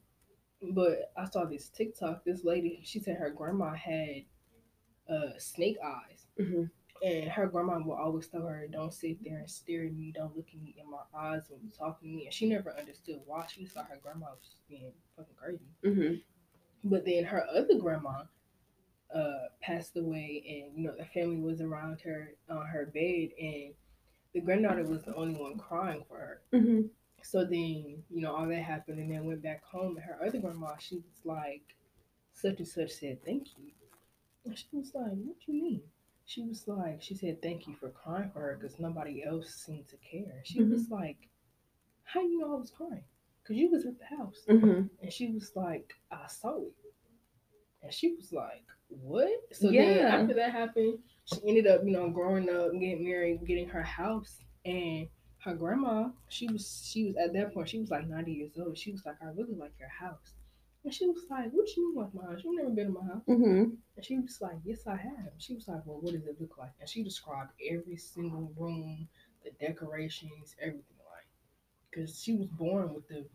But 0.73 1.11
I 1.17 1.25
saw 1.29 1.45
this 1.45 1.69
TikTok, 1.69 2.25
this 2.25 2.43
lady, 2.45 2.81
she 2.85 2.99
said 2.99 3.17
her 3.17 3.31
grandma 3.31 3.73
had 3.75 4.23
uh 5.09 5.37
snake 5.39 5.77
eyes. 5.83 6.27
hmm 6.37 6.65
And 7.03 7.29
her 7.31 7.47
grandma 7.47 7.79
will 7.79 7.95
always 7.95 8.27
tell 8.27 8.45
her, 8.47 8.67
"Don't 8.67 8.93
sit 8.93 9.23
there 9.23 9.39
and 9.39 9.49
stare 9.49 9.85
at 9.85 9.93
me. 9.93 10.11
Don't 10.13 10.35
look 10.35 10.49
at 10.53 10.61
me 10.61 10.75
in 10.79 10.89
my 10.91 11.03
eyes 11.15 11.43
when 11.49 11.61
you 11.63 11.71
talking 11.71 12.09
to 12.09 12.15
me." 12.15 12.25
And 12.25 12.33
she 12.33 12.47
never 12.49 12.77
understood 12.77 13.21
why. 13.25 13.47
She 13.47 13.65
thought 13.65 13.87
her 13.89 13.99
grandma 14.03 14.27
was 14.39 14.55
being 14.69 14.93
fucking 15.15 15.35
crazy. 15.35 15.69
hmm 15.83 16.15
But 16.83 17.05
then 17.05 17.25
her 17.25 17.45
other 17.47 17.77
grandma 17.79 18.23
uh, 19.15 19.47
passed 19.61 19.97
away, 19.97 20.43
and 20.47 20.77
you 20.77 20.83
know 20.87 20.95
the 20.97 21.05
family 21.05 21.37
was 21.41 21.61
around 21.61 22.01
her 22.01 22.33
on 22.49 22.65
her 22.67 22.85
bed, 22.87 23.29
and 23.39 23.73
the 24.33 24.41
granddaughter 24.41 24.83
was 24.83 25.03
the 25.03 25.15
only 25.15 25.39
one 25.39 25.57
crying 25.57 26.03
for 26.07 26.17
her. 26.17 26.41
hmm 26.51 26.81
So 27.23 27.43
then 27.45 28.03
you 28.09 28.21
know 28.21 28.35
all 28.35 28.47
that 28.47 28.63
happened, 28.63 28.99
and 28.99 29.11
then 29.11 29.25
went 29.25 29.43
back 29.43 29.63
home, 29.63 29.97
and 29.97 30.05
her 30.05 30.19
other 30.25 30.39
grandma, 30.39 30.75
she 30.79 30.95
was 30.97 31.21
like, 31.25 31.75
such 32.33 32.59
and 32.59 32.67
such 32.67 32.91
said 32.91 33.23
thank 33.25 33.47
you, 33.57 33.71
and 34.45 34.57
she 34.57 34.67
was 34.73 34.91
like, 34.93 35.11
what 35.11 35.37
do 35.45 35.51
you 35.53 35.61
mean? 35.63 35.81
She 36.25 36.43
was 36.43 36.67
like, 36.67 37.01
she 37.01 37.15
said 37.15 37.41
thank 37.41 37.67
you 37.67 37.75
for 37.75 37.89
crying 37.89 38.29
for 38.31 38.41
her 38.41 38.57
because 38.59 38.79
nobody 38.79 39.23
else 39.23 39.53
seemed 39.55 39.87
to 39.89 39.97
care. 39.97 40.41
She 40.43 40.59
Mhm. 40.59 40.71
was 40.71 40.89
like, 40.89 41.29
how 42.03 42.21
you 42.21 42.39
know 42.39 42.53
I 42.55 42.59
was 42.59 42.71
crying? 42.71 43.03
Because 43.43 43.57
you 43.57 43.69
was 43.71 43.85
at 43.85 43.97
the 43.99 44.05
house. 44.05 44.43
hmm 44.47 44.83
And 45.01 45.11
she 45.13 45.31
was 45.31 45.55
like, 45.55 45.93
I 46.11 46.27
saw 46.27 46.57
it. 46.61 46.73
And 47.81 47.93
she 47.93 48.13
was 48.15 48.31
like, 48.31 48.65
What? 48.89 49.29
So 49.53 49.71
then 49.71 50.05
after 50.07 50.33
that 50.35 50.51
happened, 50.51 50.99
she 51.25 51.37
ended 51.47 51.67
up, 51.67 51.81
you 51.85 51.91
know, 51.91 52.09
growing 52.09 52.49
up, 52.49 52.71
getting 52.73 53.03
married, 53.03 53.45
getting 53.45 53.69
her 53.69 53.83
house. 53.83 54.39
And 54.65 55.07
her 55.39 55.55
grandma, 55.55 56.09
she 56.27 56.47
was 56.47 56.87
she 56.91 57.05
was 57.05 57.15
at 57.17 57.33
that 57.33 57.53
point, 57.53 57.69
she 57.69 57.79
was 57.79 57.91
like 57.91 58.07
90 58.07 58.31
years 58.33 58.57
old. 58.59 58.77
She 58.77 58.91
was 58.91 59.05
like, 59.05 59.15
I 59.21 59.27
really 59.27 59.55
like 59.55 59.73
your 59.79 59.89
house. 59.89 60.33
And 60.83 60.93
she 60.93 61.07
was 61.07 61.25
like, 61.29 61.51
What 61.51 61.67
do 61.67 61.73
you 61.81 61.95
mean 61.95 62.03
like 62.03 62.13
my 62.13 62.25
house? 62.31 62.41
You've 62.43 62.55
never 62.57 62.69
been 62.71 62.87
in 62.87 62.93
my 62.93 63.05
house. 63.05 63.23
hmm 63.27 63.63
And 63.95 64.05
she 64.05 64.19
was 64.19 64.39
like, 64.41 64.57
Yes, 64.65 64.87
I 64.87 64.95
have. 64.97 65.31
She 65.37 65.53
was 65.55 65.67
like, 65.67 65.85
Well, 65.85 65.99
what 66.01 66.13
does 66.13 66.25
it 66.25 66.39
look 66.41 66.57
like? 66.57 66.71
And 66.79 66.89
she 66.89 67.03
described 67.03 67.51
every 67.69 67.97
single 67.97 68.51
room, 68.57 69.07
the 69.43 69.51
decorations, 69.65 70.55
everything 70.59 70.97
like. 71.11 71.27
Because 71.89 72.21
she 72.21 72.33
was 72.35 72.47
born 72.47 72.93
with 72.93 73.07
the 73.07 73.25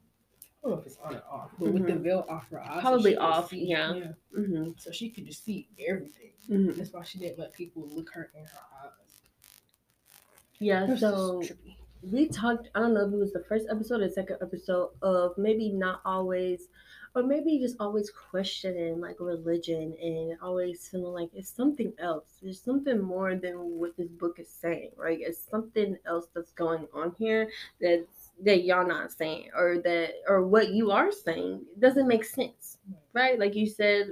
don't 0.64 0.72
know 0.72 0.80
if 0.80 0.86
it's 0.86 0.98
on 1.04 1.14
or 1.14 1.22
off, 1.30 1.50
but 1.58 1.72
with 1.72 1.86
the 1.86 1.92
Mhm. 1.92 2.02
veil 2.02 2.26
off 2.28 2.48
her 2.50 2.60
eyes, 2.60 2.80
Probably 2.80 3.12
she 3.12 3.16
off, 3.18 3.50
see- 3.50 3.64
yeah. 3.66 4.12
hmm 4.34 4.70
So 4.78 4.90
she 4.90 5.10
could 5.10 5.26
just 5.26 5.44
see 5.44 5.68
everything. 5.86 6.32
hmm 6.46 6.70
That's 6.72 6.92
why 6.92 7.02
she 7.04 7.18
didn't 7.18 7.38
let 7.38 7.52
people 7.52 7.88
look 7.88 8.10
her 8.14 8.30
in 8.34 8.44
her 8.44 8.58
eyes. 8.84 9.22
Yeah. 10.58 10.86
That's 10.86 11.00
So 11.00 11.40
trippy. 11.40 11.76
we 12.02 12.28
talked 12.28 12.68
i 12.74 12.80
don't 12.80 12.92
know 12.94 13.06
if 13.06 13.12
it 13.12 13.16
was 13.16 13.32
the 13.32 13.42
first 13.44 13.66
episode 13.70 14.00
or 14.02 14.08
second 14.10 14.36
episode 14.42 14.90
of 15.02 15.36
maybe 15.38 15.70
not 15.70 16.00
always 16.04 16.68
or 17.14 17.22
maybe 17.22 17.58
just 17.58 17.76
always 17.80 18.10
questioning 18.10 19.00
like 19.00 19.16
religion 19.20 19.94
and 20.02 20.36
always 20.42 20.86
feeling 20.88 21.14
like 21.14 21.30
it's 21.32 21.48
something 21.48 21.92
else 21.98 22.26
there's 22.42 22.60
something 22.60 23.00
more 23.00 23.36
than 23.36 23.54
what 23.78 23.96
this 23.96 24.08
book 24.08 24.38
is 24.38 24.50
saying 24.50 24.90
right 24.96 25.18
it's 25.22 25.38
something 25.50 25.96
else 26.06 26.26
that's 26.34 26.52
going 26.52 26.86
on 26.92 27.14
here 27.18 27.48
that's 27.80 28.23
that 28.42 28.64
y'all 28.64 28.86
not 28.86 29.12
saying 29.12 29.48
or 29.56 29.78
that 29.78 30.14
or 30.28 30.46
what 30.46 30.70
you 30.70 30.90
are 30.90 31.12
saying 31.12 31.62
doesn't 31.78 32.08
make 32.08 32.24
sense 32.24 32.78
right 33.12 33.38
like 33.38 33.54
you 33.54 33.66
said 33.66 34.08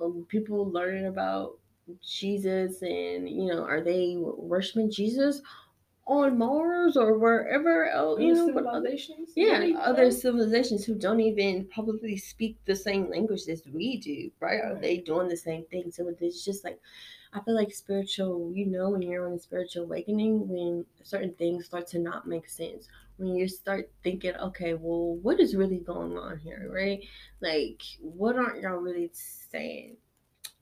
um, 0.00 0.24
people 0.28 0.70
learning 0.70 1.06
about 1.06 1.58
jesus 2.02 2.82
and 2.82 3.28
you 3.28 3.46
know 3.46 3.62
are 3.62 3.80
they 3.80 4.16
worshiping 4.18 4.90
jesus 4.90 5.42
on 6.06 6.38
Mars 6.38 6.96
or 6.96 7.18
wherever 7.18 7.88
else, 7.88 8.20
you 8.20 8.32
know, 8.32 8.46
civilizations. 8.46 9.30
yeah, 9.34 9.72
other 9.80 10.10
civilizations 10.10 10.84
who 10.84 10.94
don't 10.94 11.20
even 11.20 11.66
probably 11.66 12.16
speak 12.16 12.56
the 12.64 12.76
same 12.76 13.10
language 13.10 13.42
as 13.48 13.62
we 13.72 13.96
do, 13.98 14.30
right? 14.40 14.60
Are 14.60 14.74
Right. 14.74 14.82
they 14.82 14.96
doing 14.98 15.28
the 15.28 15.36
same 15.36 15.64
thing? 15.64 15.90
So 15.90 16.08
it's 16.20 16.44
just 16.44 16.62
like, 16.64 16.80
I 17.32 17.40
feel 17.40 17.54
like 17.54 17.72
spiritual, 17.72 18.52
you 18.54 18.66
know, 18.66 18.90
when 18.90 19.02
you're 19.02 19.26
on 19.26 19.34
a 19.34 19.38
spiritual 19.38 19.84
awakening, 19.84 20.48
when 20.48 20.84
certain 21.02 21.32
things 21.34 21.66
start 21.66 21.86
to 21.88 21.98
not 21.98 22.26
make 22.26 22.48
sense, 22.48 22.88
when 23.16 23.34
you 23.34 23.48
start 23.48 23.90
thinking, 24.02 24.34
okay, 24.36 24.74
well, 24.74 25.16
what 25.16 25.40
is 25.40 25.56
really 25.56 25.78
going 25.78 26.16
on 26.16 26.38
here, 26.38 26.70
right? 26.72 27.04
Like, 27.40 27.82
what 28.00 28.36
aren't 28.36 28.62
y'all 28.62 28.76
really 28.76 29.10
saying? 29.12 29.96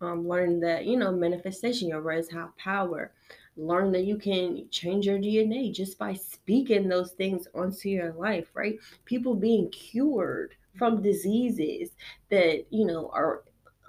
Um, 0.01 0.29
learn 0.29 0.61
that, 0.61 0.87
you 0.87 0.97
know, 0.97 1.13
manifestation, 1.13 1.89
your 1.89 2.03
words 2.03 2.31
have 2.33 2.57
power 2.57 3.13
learn 3.57 3.93
that 3.93 4.05
you 4.05 4.17
can 4.17 4.67
change 4.71 5.07
your 5.07 5.19
DNA 5.19 5.73
just 5.73 5.99
by 5.99 6.13
speaking 6.15 6.89
those 6.89 7.13
things 7.13 7.47
onto 7.55 7.89
your 7.89 8.13
life, 8.13 8.49
right? 8.55 8.79
People 9.05 9.35
being 9.35 9.71
cured 9.71 10.55
from 10.77 11.03
diseases 11.03 11.91
that, 12.31 12.65
you 12.71 12.85
know, 12.85 13.11
are 13.13 13.45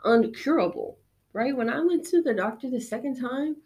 uncurable, 0.06 0.96
right? 1.36 1.56
When 1.56 1.69
I 1.69 1.82
went 1.82 2.06
to 2.08 2.21
the 2.21 2.34
doctor 2.34 2.69
the 2.69 2.80
second 2.80 3.19
time, 3.19 3.58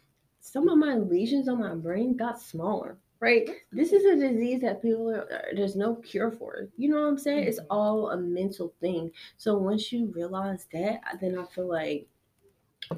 some 0.41 0.67
of 0.69 0.79
my 0.79 0.95
lesions 0.95 1.47
on 1.47 1.59
my 1.59 1.75
brain 1.75 2.17
got 2.17 2.41
smaller, 2.41 2.97
right? 3.19 3.47
This 3.71 3.93
is 3.93 4.05
a 4.05 4.15
disease 4.15 4.61
that 4.61 4.81
people 4.81 5.11
are, 5.11 5.27
there's 5.55 5.75
no 5.75 5.95
cure 5.97 6.31
for. 6.31 6.67
You 6.77 6.89
know 6.89 7.01
what 7.01 7.07
I'm 7.09 7.17
saying? 7.19 7.43
It's 7.43 7.59
Mhm. 7.59 7.67
all 7.69 8.09
a 8.09 8.17
mental 8.17 8.73
thing. 8.81 9.11
So 9.37 9.55
once 9.57 9.91
you 9.91 10.07
realize 10.07 10.65
that, 10.73 11.01
then 11.21 11.37
I 11.37 11.45
feel 11.45 11.67
like 11.67 12.07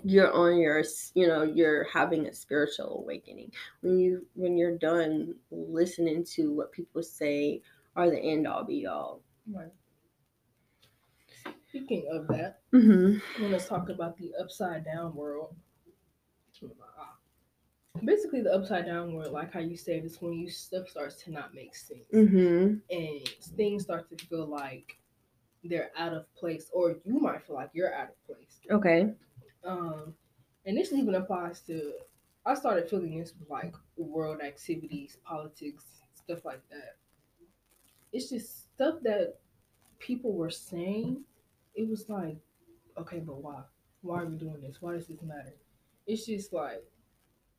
you're 0.03 0.31
on 0.31 0.57
your 0.57 0.83
you 1.15 1.27
know 1.27 1.43
you're 1.43 1.83
having 1.85 2.27
a 2.27 2.33
spiritual 2.33 2.99
awakening 2.99 3.51
when 3.81 3.99
you 3.99 4.25
when 4.35 4.57
you're 4.57 4.77
done 4.77 5.35
listening 5.49 6.23
to 6.23 6.53
what 6.53 6.71
people 6.71 7.03
say 7.03 7.61
are 7.95 8.09
the 8.09 8.19
end 8.19 8.47
all 8.47 8.63
be 8.63 8.85
all 8.85 9.21
Right. 9.51 9.73
Speaking 11.71 12.05
of 12.11 12.27
that, 12.27 12.59
mm-hmm. 12.73 13.41
Want 13.41 13.59
to 13.59 13.65
talk 13.65 13.87
about 13.89 14.17
the 14.17 14.33
upside 14.39 14.83
down 14.83 15.15
world. 15.15 15.55
Basically, 18.03 18.41
the 18.41 18.53
upside 18.53 18.85
down 18.85 19.13
world, 19.13 19.31
like 19.31 19.53
how 19.53 19.59
you 19.59 19.77
said, 19.77 20.03
is 20.03 20.21
when 20.21 20.33
you 20.33 20.49
stuff 20.49 20.89
starts 20.89 21.15
to 21.23 21.31
not 21.31 21.53
make 21.53 21.75
sense 21.75 22.05
Mm-hmm. 22.13 22.75
and 22.89 23.27
things 23.55 23.83
start 23.83 24.09
to 24.09 24.25
feel 24.25 24.47
like 24.47 24.97
they're 25.63 25.91
out 25.97 26.13
of 26.13 26.33
place, 26.35 26.69
or 26.73 26.97
you 27.05 27.19
might 27.19 27.45
feel 27.45 27.55
like 27.55 27.69
you're 27.73 27.93
out 27.93 28.09
of 28.09 28.25
place. 28.25 28.59
okay 28.69 29.13
Um, 29.63 30.13
and 30.65 30.77
this 30.77 30.91
even 30.91 31.15
applies 31.15 31.61
to. 31.61 31.93
I 32.45 32.55
started 32.55 32.89
feeling 32.89 33.19
this 33.19 33.33
with 33.39 33.49
like 33.49 33.75
world 33.97 34.41
activities, 34.41 35.17
politics, 35.23 35.85
stuff 36.15 36.43
like 36.43 36.61
that. 36.71 36.95
It's 38.11 38.29
just 38.29 38.73
stuff 38.73 38.95
that 39.03 39.35
people 39.99 40.33
were 40.33 40.49
saying. 40.49 41.23
It 41.75 41.89
was 41.89 42.09
like, 42.09 42.37
okay, 42.97 43.19
but 43.19 43.41
why? 43.41 43.61
Why 44.01 44.21
are 44.21 44.25
we 44.25 44.35
doing 44.35 44.61
this? 44.61 44.77
Why 44.81 44.93
does 44.93 45.07
this 45.07 45.21
matter? 45.21 45.55
It's 46.07 46.25
just 46.25 46.53
like 46.53 46.83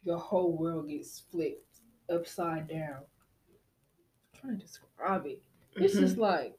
your 0.05 0.19
whole 0.19 0.57
world 0.57 0.89
gets 0.89 1.23
flipped 1.31 1.81
upside 2.11 2.69
down. 2.69 2.99
I'm 4.35 4.41
trying 4.41 4.59
to 4.59 4.67
describe 4.67 5.27
it. 5.27 5.43
It's 5.77 5.95
just 5.95 6.15
mm-hmm. 6.15 6.23
like 6.23 6.59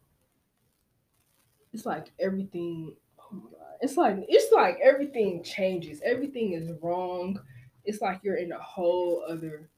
it's 1.74 1.86
like 1.86 2.12
everything 2.20 2.96
oh 3.20 3.36
my 3.36 3.50
god. 3.52 3.78
It's 3.82 3.98
like 3.98 4.18
it's 4.28 4.52
like 4.52 4.78
everything 4.84 5.44
changes. 5.44 6.02
Everything 6.04 6.54
is 6.54 6.70
wrong. 6.82 7.40
It's 7.86 8.02
like 8.02 8.22
you're 8.24 8.38
in 8.38 8.52
a 8.52 8.60
whole 8.60 9.24
other 9.28 9.70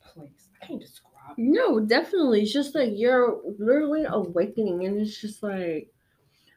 place. 0.00 0.48
I 0.60 0.66
can't 0.66 0.80
describe 0.80 1.12
it. 1.36 1.38
no 1.38 1.78
definitely 1.78 2.42
it's 2.42 2.52
just 2.52 2.74
like 2.74 2.90
you're 2.94 3.40
literally 3.58 4.04
awakening 4.08 4.84
and 4.84 5.00
it's 5.00 5.20
just 5.20 5.42
like 5.42 5.92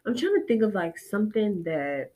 i'm 0.06 0.16
trying 0.16 0.36
to 0.40 0.46
think 0.48 0.62
of 0.64 0.74
like 0.74 0.98
something 0.98 1.64
that 1.64 2.12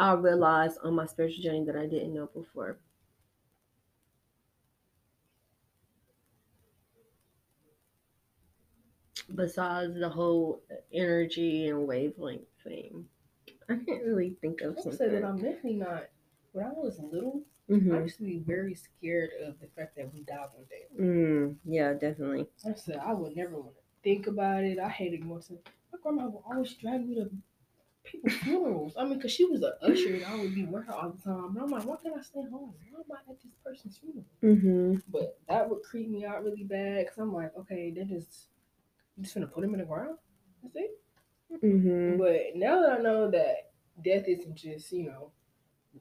i 0.00 0.12
realized 0.14 0.78
on 0.82 0.94
my 0.94 1.04
spiritual 1.06 1.42
journey 1.42 1.64
that 1.64 1.76
i 1.76 1.86
didn't 1.86 2.14
know 2.14 2.26
before 2.28 2.78
besides 9.34 9.94
the 9.98 10.08
whole 10.08 10.62
energy 10.92 11.68
and 11.68 11.86
wavelength 11.86 12.48
thing. 12.62 13.08
I 13.68 13.76
can't 13.76 14.04
really 14.04 14.36
think 14.40 14.60
of 14.60 14.78
I 14.78 14.82
would 14.84 14.94
say 14.94 15.08
that 15.08 15.24
I'm 15.24 15.36
definitely 15.36 15.74
not 15.76 16.08
when 16.52 16.66
I 16.66 16.70
was 16.72 16.98
little, 17.00 17.42
I 17.68 17.72
Mhm. 17.72 18.02
used 18.02 18.18
to 18.18 18.24
be 18.24 18.38
very 18.38 18.74
scared 18.74 19.30
of 19.42 19.58
the 19.60 19.66
fact 19.68 19.96
that 19.96 20.12
we 20.12 20.22
die 20.22 20.46
one 20.54 20.64
day. 20.70 20.86
Mm, 20.98 21.58
yeah, 21.64 21.92
definitely. 21.94 22.48
I 22.64 22.74
said 22.74 22.96
I 22.98 23.12
would 23.12 23.36
never 23.36 23.56
want 23.60 23.76
to 23.76 23.82
think 24.02 24.26
about 24.26 24.64
it. 24.64 24.78
I 24.78 24.88
hated 24.88 25.26
going 25.26 25.42
to 25.42 25.58
my 26.04 26.10
grandma 26.12 26.28
would 26.28 26.42
always 26.50 26.74
drag 26.74 27.06
me 27.06 27.14
to 27.16 27.30
people's 28.04 28.34
funerals. 28.34 28.92
I 28.96 29.04
mean, 29.04 29.20
cause 29.20 29.32
she 29.32 29.44
was 29.44 29.62
an 29.62 29.72
usher 29.82 30.14
and 30.14 30.24
I 30.24 30.36
would 30.36 30.54
be 30.54 30.64
with 30.64 30.86
her 30.86 30.92
all 30.94 31.10
the 31.10 31.22
time. 31.22 31.56
And 31.56 31.58
I'm 31.58 31.70
like, 31.70 31.84
why 31.84 31.96
can't 32.02 32.16
I 32.18 32.22
stay 32.22 32.40
home? 32.50 32.74
Why 32.90 33.00
am 33.00 33.12
I 33.26 33.30
at 33.30 33.42
this 33.42 33.52
person's 33.64 33.98
funeral? 33.98 34.24
Mhm. 34.42 35.02
But 35.08 35.38
that 35.48 35.68
would 35.68 35.82
creep 35.82 36.08
me 36.08 36.24
out 36.24 36.44
really 36.44 36.64
bad 36.64 37.04
because 37.04 37.18
I'm 37.18 37.32
like, 37.32 37.56
okay, 37.56 37.90
they're 37.90 38.04
just 38.04 38.48
you 39.16 39.22
just 39.22 39.34
gonna 39.34 39.46
put 39.46 39.64
him 39.64 39.74
in 39.74 39.80
the 39.80 39.86
ground. 39.86 40.18
That's 40.62 40.76
it. 40.76 41.00
Mhm. 41.62 42.18
But 42.18 42.56
now 42.56 42.80
that 42.82 42.98
I 42.98 43.02
know 43.02 43.30
that 43.30 43.70
death 44.04 44.24
isn't 44.28 44.54
just 44.56 44.92
you 44.92 45.04
know 45.04 45.30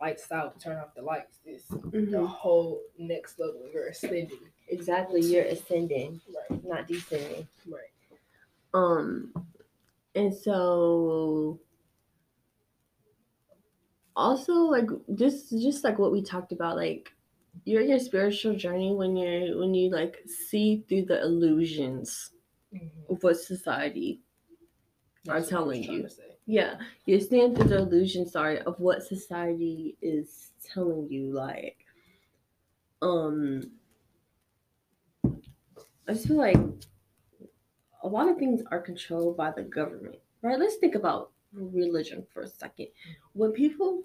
lights 0.01 0.29
out, 0.31 0.59
turn 0.59 0.77
off 0.77 0.93
the 0.93 1.01
lights. 1.01 1.39
It's 1.45 1.67
the 1.69 1.77
Mhm. 1.77 2.27
whole 2.27 2.81
next 2.99 3.39
level. 3.39 3.67
You're 3.73 3.87
ascending. 3.87 4.29
Exactly. 4.67 5.21
You're 5.21 5.45
ascending, 5.45 6.19
Right. 6.49 6.63
not 6.65 6.87
descending. 6.87 7.47
Right. 7.67 7.89
Um, 8.73 9.31
and 10.15 10.33
so 10.33 11.59
also 14.15 14.53
like 14.53 14.87
just 15.15 15.51
just 15.51 15.83
like 15.83 15.99
what 15.99 16.11
we 16.11 16.21
talked 16.21 16.51
about, 16.51 16.75
like 16.75 17.13
you're 17.65 17.81
in 17.81 17.89
your 17.89 17.99
spiritual 17.99 18.55
journey 18.55 18.93
when 18.93 19.15
you're 19.15 19.57
when 19.59 19.73
you 19.73 19.89
like 19.89 20.21
see 20.27 20.83
through 20.87 21.05
the 21.05 21.21
illusions 21.21 22.31
Mhm. 22.71 23.09
of 23.09 23.23
what 23.23 23.37
society 23.37 24.21
That's 25.25 25.41
was 25.41 25.49
telling 25.49 25.83
you. 25.83 26.07
Yeah, 26.45 26.79
you're 27.05 27.19
seeing 27.19 27.55
through 27.55 27.67
the 27.69 27.77
illusion, 27.79 28.27
sorry, 28.27 28.59
of 28.61 28.79
what 28.79 29.03
society 29.03 29.97
is 30.01 30.51
telling 30.63 31.11
you. 31.11 31.31
Like, 31.33 31.85
um, 33.01 33.61
I 36.07 36.13
just 36.13 36.27
feel 36.27 36.37
like 36.37 36.57
a 38.05 38.07
lot 38.07 38.29
of 38.29 38.37
things 38.37 38.61
are 38.69 38.79
controlled 38.79 39.35
by 39.35 39.49
the 39.49 39.63
government, 39.63 40.19
right? 40.43 40.59
Let's 40.59 40.75
think 40.75 40.93
about 40.93 41.31
religion 41.51 42.23
for 42.31 42.43
a 42.43 42.47
second. 42.47 42.87
When 43.33 43.51
people, 43.51 44.03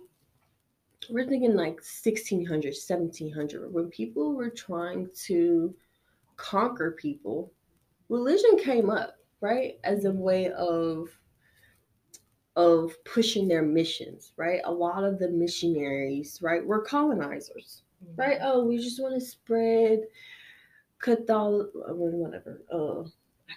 we're 1.10 1.28
thinking 1.28 1.54
like 1.54 1.82
1600, 1.82 2.48
1700, 2.48 3.70
when 3.70 3.88
people 3.90 4.32
were 4.32 4.48
trying 4.48 5.10
to 5.26 5.74
conquer 6.38 6.92
people, 6.92 7.52
religion 8.08 8.56
came 8.56 8.88
up, 8.88 9.16
right, 9.42 9.78
as 9.84 10.06
a 10.06 10.12
way 10.12 10.50
of 10.52 11.08
of 12.56 12.92
pushing 13.04 13.46
their 13.46 13.62
missions, 13.62 14.32
right? 14.36 14.60
A 14.64 14.72
lot 14.72 15.04
of 15.04 15.18
the 15.18 15.28
missionaries, 15.28 16.40
right, 16.42 16.64
were 16.64 16.82
colonizers, 16.82 17.82
right? 18.16 18.38
Oh, 18.42 18.64
we 18.64 18.78
just 18.78 19.00
want 19.00 19.14
to 19.14 19.20
spread 19.20 20.00
Catholic, 21.00 21.68
whatever. 21.74 22.62
Uh, 22.72 23.08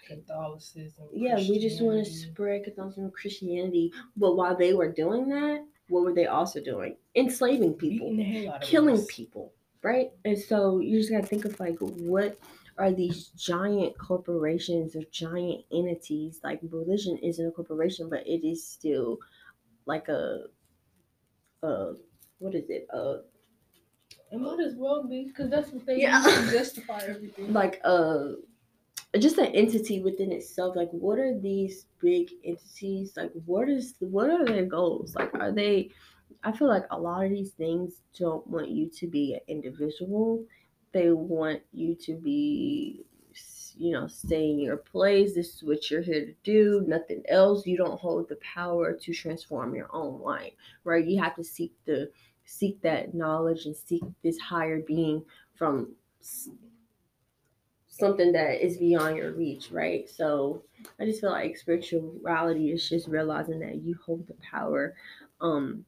Catholicism. 0.07 1.05
yeah, 1.13 1.35
we 1.37 1.59
just 1.59 1.81
want 1.81 2.03
to 2.05 2.11
spread 2.11 2.63
Catholicism, 2.63 3.11
Christianity. 3.11 3.91
But 4.17 4.35
while 4.35 4.55
they 4.55 4.73
were 4.73 4.91
doing 4.91 5.29
that, 5.29 5.65
what 5.89 6.03
were 6.03 6.13
they 6.13 6.27
also 6.27 6.61
doing? 6.61 6.95
Enslaving 7.15 7.73
people 7.73 8.09
beating 8.09 8.17
the 8.17 8.23
hell 8.23 8.53
out 8.55 8.63
of 8.63 8.67
killing 8.69 8.95
us. 8.97 9.05
people, 9.09 9.53
right? 9.83 10.11
And 10.25 10.37
so 10.37 10.79
you 10.79 10.97
just 10.97 11.11
gotta 11.11 11.25
think 11.27 11.45
of 11.45 11.59
like 11.59 11.77
what 11.79 12.37
are 12.77 12.91
these 12.91 13.27
giant 13.35 13.95
corporations 13.99 14.95
or 14.95 15.03
giant 15.11 15.63
entities. 15.71 16.39
Like 16.43 16.59
religion 16.71 17.17
isn't 17.21 17.45
a 17.47 17.51
corporation, 17.51 18.09
but 18.09 18.25
it 18.25 18.43
is 18.47 18.65
still 18.65 19.17
like 19.85 20.07
a, 20.07 20.45
a 21.61 21.93
what 22.39 22.55
is 22.55 22.69
it? 22.69 22.87
A 22.91 23.17
It 24.31 24.39
might 24.39 24.59
as 24.59 24.73
well 24.75 25.03
be 25.07 25.25
because 25.25 25.49
that's 25.49 25.69
what 25.71 25.85
they 25.85 26.01
Yeah. 26.01 26.23
justify 26.51 27.01
everything. 27.07 27.53
like 27.53 27.79
a 27.83 28.35
just 29.19 29.37
an 29.37 29.47
entity 29.47 30.01
within 30.01 30.31
itself 30.31 30.75
like 30.75 30.89
what 30.91 31.19
are 31.19 31.37
these 31.39 31.85
big 32.01 32.31
entities? 32.43 33.13
Like 33.15 33.31
what 33.45 33.69
is 33.69 33.95
what 33.99 34.29
are 34.29 34.45
their 34.45 34.65
goals? 34.65 35.15
Like 35.15 35.33
are 35.35 35.51
they 35.51 35.91
i 36.43 36.51
feel 36.51 36.67
like 36.67 36.83
a 36.91 36.99
lot 36.99 37.23
of 37.23 37.31
these 37.31 37.51
things 37.51 38.01
don't 38.17 38.45
want 38.47 38.69
you 38.69 38.89
to 38.89 39.07
be 39.07 39.33
an 39.33 39.41
individual. 39.47 40.43
They 40.91 41.11
want 41.11 41.61
you 41.71 41.95
to 41.95 42.15
be 42.15 43.05
you 43.75 43.91
know 43.91 44.07
stay 44.07 44.49
in 44.49 44.59
your 44.59 44.77
place. 44.77 45.33
This 45.35 45.55
is 45.55 45.63
what 45.63 45.89
you're 45.89 46.01
here 46.01 46.25
to 46.25 46.33
do. 46.43 46.83
Nothing 46.87 47.23
else. 47.29 47.67
You 47.67 47.77
don't 47.77 47.99
hold 47.99 48.29
the 48.29 48.37
power 48.37 48.93
to 48.93 49.13
transform 49.13 49.75
your 49.75 49.89
own 49.93 50.21
life 50.21 50.53
right? 50.83 51.05
You 51.05 51.21
have 51.21 51.35
to 51.35 51.43
seek 51.43 51.73
the 51.85 52.09
seek 52.45 52.81
that 52.81 53.13
knowledge 53.13 53.65
and 53.65 53.75
seek 53.75 54.03
this 54.23 54.37
higher 54.39 54.79
being 54.79 55.23
from 55.55 55.93
something 57.93 58.31
that 58.31 58.65
is 58.65 58.77
beyond 58.77 59.17
your 59.17 59.33
reach, 59.33 59.69
right? 59.71 60.09
So 60.09 60.63
I 60.99 61.05
just 61.05 61.21
feel 61.21 61.29
like 61.29 61.55
spirituality 61.57 62.71
is 62.71 62.89
just 62.89 63.07
realizing 63.07 63.59
that 63.59 63.83
you 63.83 63.95
hold 64.03 64.27
the 64.27 64.35
power 64.51 64.95
um 65.41 65.85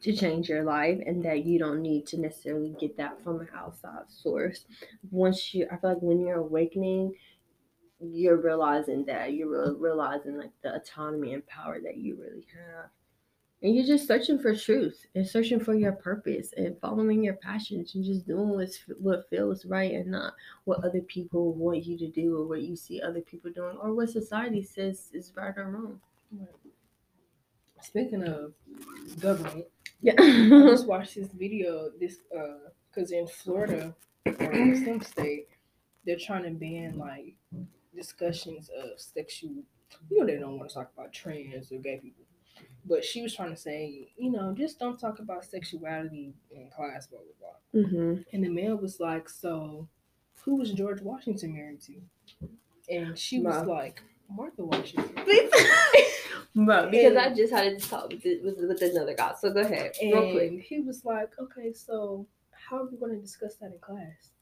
to 0.00 0.12
change 0.14 0.48
your 0.48 0.64
life 0.64 0.98
and 1.04 1.22
that 1.24 1.44
you 1.44 1.58
don't 1.58 1.82
need 1.82 2.06
to 2.06 2.20
necessarily 2.20 2.74
get 2.80 2.96
that 2.96 3.22
from 3.22 3.40
an 3.40 3.48
outside 3.54 4.04
source. 4.08 4.64
Once 5.10 5.52
you 5.52 5.66
I 5.70 5.76
feel 5.76 5.90
like 5.90 6.02
when 6.02 6.20
you're 6.20 6.38
awakening, 6.38 7.12
you're 8.00 8.40
realizing 8.40 9.04
that 9.06 9.34
you're 9.34 9.74
realizing 9.74 10.38
like 10.38 10.52
the 10.62 10.74
autonomy 10.74 11.34
and 11.34 11.46
power 11.46 11.80
that 11.82 11.98
you 11.98 12.16
really 12.16 12.46
have. 12.54 12.90
And 13.62 13.74
you're 13.74 13.86
just 13.86 14.06
searching 14.06 14.38
for 14.38 14.54
truth 14.54 15.04
and 15.16 15.26
searching 15.26 15.58
for 15.58 15.74
your 15.74 15.92
purpose 15.92 16.54
and 16.56 16.78
following 16.80 17.24
your 17.24 17.34
passions 17.34 17.94
and 17.94 18.04
just 18.04 18.26
doing 18.26 18.50
what's 18.50 18.78
what 19.00 19.28
feels 19.30 19.64
right 19.66 19.92
and 19.92 20.12
not 20.12 20.34
what 20.64 20.84
other 20.84 21.00
people 21.00 21.54
want 21.54 21.84
you 21.84 21.98
to 21.98 22.08
do 22.08 22.36
or 22.38 22.46
what 22.46 22.62
you 22.62 22.76
see 22.76 23.00
other 23.02 23.20
people 23.20 23.50
doing 23.50 23.76
or 23.78 23.92
what 23.94 24.10
society 24.10 24.62
says 24.62 25.10
is 25.12 25.32
right 25.36 25.54
or 25.56 25.70
wrong. 25.70 26.00
Speaking 27.82 28.24
of 28.24 28.52
government, 29.20 29.66
Yeah. 30.00 30.14
I 30.18 30.48
just 30.70 30.86
watched 30.92 31.16
this 31.16 31.28
video. 31.32 31.90
This 31.98 32.18
uh, 32.36 32.70
because 32.90 33.12
in 33.12 33.26
Florida 33.26 33.94
or 34.26 34.52
in 34.52 34.84
some 34.84 35.00
state, 35.00 35.48
they're 36.06 36.18
trying 36.18 36.44
to 36.44 36.50
ban 36.50 36.98
like 36.98 37.34
discussions 37.94 38.70
of 38.70 39.00
sexual. 39.00 39.50
You 40.10 40.20
know 40.20 40.26
they 40.26 40.38
don't 40.38 40.58
want 40.58 40.68
to 40.70 40.74
talk 40.74 40.92
about 40.96 41.12
trans 41.12 41.72
or 41.72 41.78
gay 41.78 41.98
people, 41.98 42.24
but 42.88 43.04
she 43.04 43.22
was 43.22 43.34
trying 43.34 43.50
to 43.50 43.56
say, 43.56 44.08
you 44.16 44.30
know, 44.30 44.52
just 44.56 44.78
don't 44.78 44.98
talk 44.98 45.18
about 45.18 45.44
sexuality 45.44 46.34
in 46.50 46.70
class, 46.70 47.06
blah 47.06 47.18
blah 47.20 47.82
blah. 47.82 47.82
hmm 47.82 48.22
And 48.32 48.44
the 48.44 48.48
man 48.48 48.80
was 48.80 48.98
like, 49.00 49.28
so 49.28 49.88
who 50.44 50.56
was 50.56 50.72
George 50.72 51.00
Washington 51.02 51.52
married 51.54 51.80
to? 51.82 51.94
And 52.90 53.18
she 53.18 53.38
was 53.40 53.66
Ma. 53.66 53.72
like, 53.74 54.02
Martha 54.30 54.64
Washington. 54.64 55.10
Bro, 56.54 56.90
because 56.90 57.10
And- 57.10 57.18
I 57.18 57.34
just 57.34 57.52
had 57.52 57.76
this 57.76 57.88
talk 57.88 58.08
with, 58.10 58.24
with, 58.42 58.56
with 58.68 58.82
another 58.82 59.14
guy. 59.14 59.32
So 59.38 59.52
go 59.52 59.60
ahead, 59.60 59.92
real 60.02 60.32
quick. 60.32 60.62
He 60.62 60.80
was 60.80 61.04
like, 61.04 61.30
okay, 61.38 61.72
so 61.72 62.26
how 62.50 62.78
are 62.78 62.86
we 62.90 62.96
going 62.96 63.14
to 63.14 63.20
discuss 63.20 63.54
that 63.56 63.66
in 63.72 63.78
class? 63.80 64.32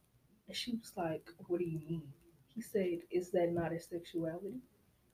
And 0.48 0.56
she 0.56 0.72
was 0.76 0.92
like, 0.96 1.28
what 1.48 1.58
do 1.58 1.64
you 1.66 1.80
mean? 1.80 2.02
He 2.54 2.62
said, 2.62 3.00
is 3.10 3.30
that 3.32 3.52
not 3.52 3.72
a 3.72 3.80
sexuality? 3.80 4.60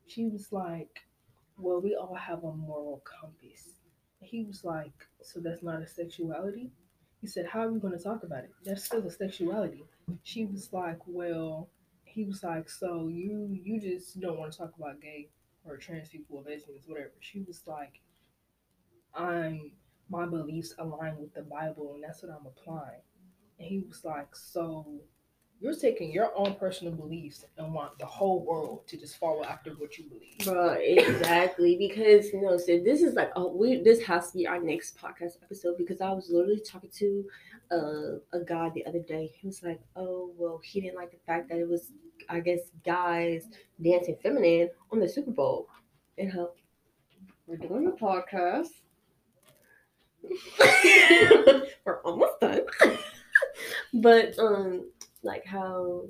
She 0.07 0.27
was 0.27 0.51
like, 0.51 0.99
well, 1.57 1.81
we 1.81 1.95
all 1.95 2.15
have 2.15 2.43
a 2.43 2.51
moral 2.51 3.03
compass. 3.05 3.79
He 4.21 4.43
was 4.43 4.63
like, 4.63 4.93
so 5.21 5.39
that's 5.39 5.63
not 5.63 5.81
a 5.81 5.87
sexuality? 5.87 6.71
He 7.21 7.27
said, 7.27 7.45
how 7.45 7.61
are 7.61 7.71
we 7.71 7.79
going 7.79 7.97
to 7.97 8.03
talk 8.03 8.23
about 8.23 8.43
it? 8.43 8.51
That's 8.65 8.83
still 8.83 9.05
a 9.05 9.11
sexuality. 9.11 9.85
She 10.23 10.45
was 10.45 10.71
like, 10.73 10.99
well, 11.05 11.69
he 12.03 12.25
was 12.25 12.43
like, 12.43 12.69
so 12.69 13.07
you 13.07 13.57
you 13.63 13.79
just 13.79 14.19
don't 14.19 14.37
want 14.37 14.51
to 14.51 14.57
talk 14.57 14.73
about 14.77 15.01
gay 15.01 15.29
or 15.65 15.77
trans 15.77 16.09
people 16.09 16.37
or 16.37 16.43
lesbians, 16.43 16.85
whatever. 16.87 17.11
She 17.19 17.41
was 17.41 17.63
like, 17.65 18.01
I'm 19.15 19.71
my 20.09 20.25
beliefs 20.25 20.75
align 20.77 21.17
with 21.17 21.33
the 21.33 21.41
Bible 21.41 21.93
and 21.95 22.03
that's 22.03 22.21
what 22.21 22.31
I'm 22.31 22.45
applying. 22.45 23.01
And 23.57 23.67
he 23.67 23.79
was 23.87 24.03
like, 24.03 24.35
So 24.35 24.85
you're 25.59 25.73
taking 25.73 26.11
your 26.11 26.31
own 26.35 26.55
personal 26.55 26.93
beliefs 26.93 27.45
and 27.57 27.73
want 27.73 27.97
the 27.97 28.05
whole 28.05 28.45
world 28.45 28.85
to 28.87 28.97
just 28.97 29.17
follow 29.17 29.43
after 29.45 29.71
what 29.71 29.97
you 29.97 30.03
believe. 30.05 30.37
Bro, 30.43 30.73
exactly. 30.81 31.77
Because 31.77 32.33
you 32.33 32.41
know, 32.41 32.57
so 32.57 32.79
this 32.79 33.01
is 33.01 33.13
like 33.13 33.31
oh 33.35 33.55
we 33.55 33.81
this 33.81 34.01
has 34.03 34.31
to 34.31 34.37
be 34.37 34.47
our 34.47 34.59
next 34.59 34.97
podcast 34.97 35.37
episode 35.41 35.77
because 35.77 36.01
I 36.01 36.11
was 36.11 36.29
literally 36.29 36.59
talking 36.59 36.89
to 36.97 37.25
uh, 37.71 38.37
a 38.37 38.43
guy 38.45 38.71
the 38.75 38.85
other 38.85 38.99
day. 38.99 39.31
He 39.39 39.47
was 39.47 39.63
like, 39.63 39.79
Oh, 39.95 40.31
well, 40.37 40.59
he 40.63 40.81
didn't 40.81 40.97
like 40.97 41.11
the 41.11 41.17
fact 41.25 41.49
that 41.49 41.59
it 41.59 41.67
was 41.67 41.91
I 42.29 42.39
guess 42.39 42.59
guys 42.85 43.47
dancing 43.81 44.17
feminine 44.21 44.69
on 44.91 44.99
the 44.99 45.07
Super 45.07 45.31
Bowl. 45.31 45.69
And 46.17 46.31
how 46.31 46.51
we're 47.47 47.57
doing 47.57 47.87
a 47.87 47.91
podcast. 47.91 48.69
we're 51.85 52.01
almost 52.01 52.39
done. 52.39 52.61
but 53.93 54.37
um 54.39 54.89
like 55.23 55.45
how 55.45 56.03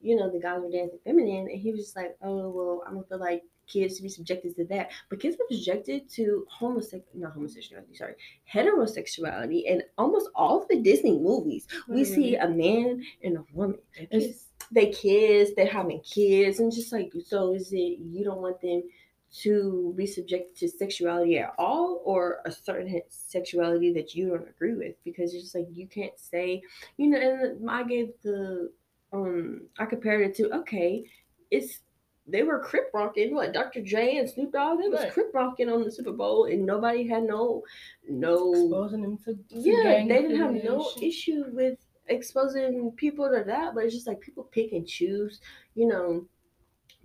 you 0.00 0.16
know, 0.16 0.30
the 0.30 0.38
guys 0.38 0.60
were 0.60 0.70
dancing 0.70 0.98
feminine, 1.04 1.48
and 1.50 1.60
he 1.60 1.72
was 1.72 1.80
just 1.80 1.96
like, 1.96 2.16
oh, 2.22 2.50
well, 2.50 2.84
I 2.86 2.92
don't 2.92 3.08
feel 3.08 3.18
like 3.18 3.42
kids 3.66 3.96
to 3.96 4.02
be 4.02 4.08
subjected 4.08 4.54
to 4.56 4.64
that. 4.66 4.90
But 5.10 5.20
kids 5.20 5.36
were 5.38 5.56
subjected 5.56 6.08
to 6.10 6.46
homosexuality, 6.48 7.18
not 7.18 7.32
homosexuality, 7.32 7.96
sorry, 7.96 8.14
heterosexuality. 8.52 9.70
And 9.70 9.82
almost 9.98 10.30
all 10.34 10.62
of 10.62 10.68
the 10.68 10.80
Disney 10.80 11.18
movies, 11.18 11.66
we 11.88 12.02
mm-hmm. 12.02 12.14
see 12.14 12.36
a 12.36 12.48
man 12.48 13.02
and 13.22 13.38
a 13.38 13.44
woman. 13.52 13.78
It's, 13.94 14.24
It's- 14.24 14.44
They 14.70 14.90
kiss, 14.90 15.52
they're 15.56 15.66
having 15.66 16.00
kids, 16.00 16.60
and 16.60 16.70
just 16.70 16.92
like, 16.92 17.12
so 17.24 17.54
is 17.54 17.72
it 17.72 17.98
you 17.98 18.22
don't 18.22 18.42
want 18.42 18.60
them 18.60 18.82
to 19.30 19.92
be 19.96 20.06
subjected 20.06 20.56
to 20.56 20.68
sexuality 20.68 21.38
at 21.38 21.54
all 21.58 22.00
or 22.04 22.38
a 22.46 22.52
certain 22.52 23.00
sexuality 23.08 23.92
that 23.92 24.14
you 24.14 24.28
don't 24.28 24.48
agree 24.48 24.74
with? 24.74 24.94
Because 25.04 25.34
it's 25.34 25.44
just 25.44 25.54
like, 25.54 25.66
you 25.72 25.86
can't 25.86 26.18
say, 26.18 26.62
you 26.96 27.08
know, 27.08 27.18
and 27.20 27.70
I 27.70 27.82
gave 27.84 28.12
the 28.22 28.70
um 29.12 29.62
I 29.78 29.86
compared 29.86 30.22
it 30.22 30.34
to 30.36 30.50
okay, 30.60 31.04
it's 31.50 31.80
they 32.26 32.42
were 32.42 32.58
crip 32.60 32.90
rocking 32.92 33.34
what 33.34 33.54
Dr. 33.54 33.80
Dre 33.80 34.16
and 34.16 34.28
Snoop 34.28 34.52
Dogg 34.52 34.80
they 34.80 34.88
was 34.88 35.00
Right. 35.00 35.12
crip 35.12 35.30
rocking 35.32 35.70
on 35.70 35.82
the 35.82 35.90
Super 35.90 36.12
Bowl 36.12 36.44
and 36.44 36.64
nobody 36.64 37.06
had 37.06 37.24
no 37.24 37.62
no 38.08 38.52
exposing 38.52 39.02
them 39.02 39.16
to, 39.24 39.34
to 39.34 39.42
yeah 39.50 40.04
they 40.06 40.22
didn't 40.22 40.36
have 40.36 40.54
no 40.62 40.90
issue 41.00 41.44
with 41.52 41.78
exposing 42.06 42.90
people 42.92 43.30
to 43.30 43.44
that 43.44 43.74
but 43.74 43.84
it's 43.84 43.94
just 43.94 44.06
like 44.06 44.20
people 44.20 44.44
pick 44.44 44.72
and 44.72 44.86
choose 44.86 45.40
you 45.74 45.86
know 45.86 46.26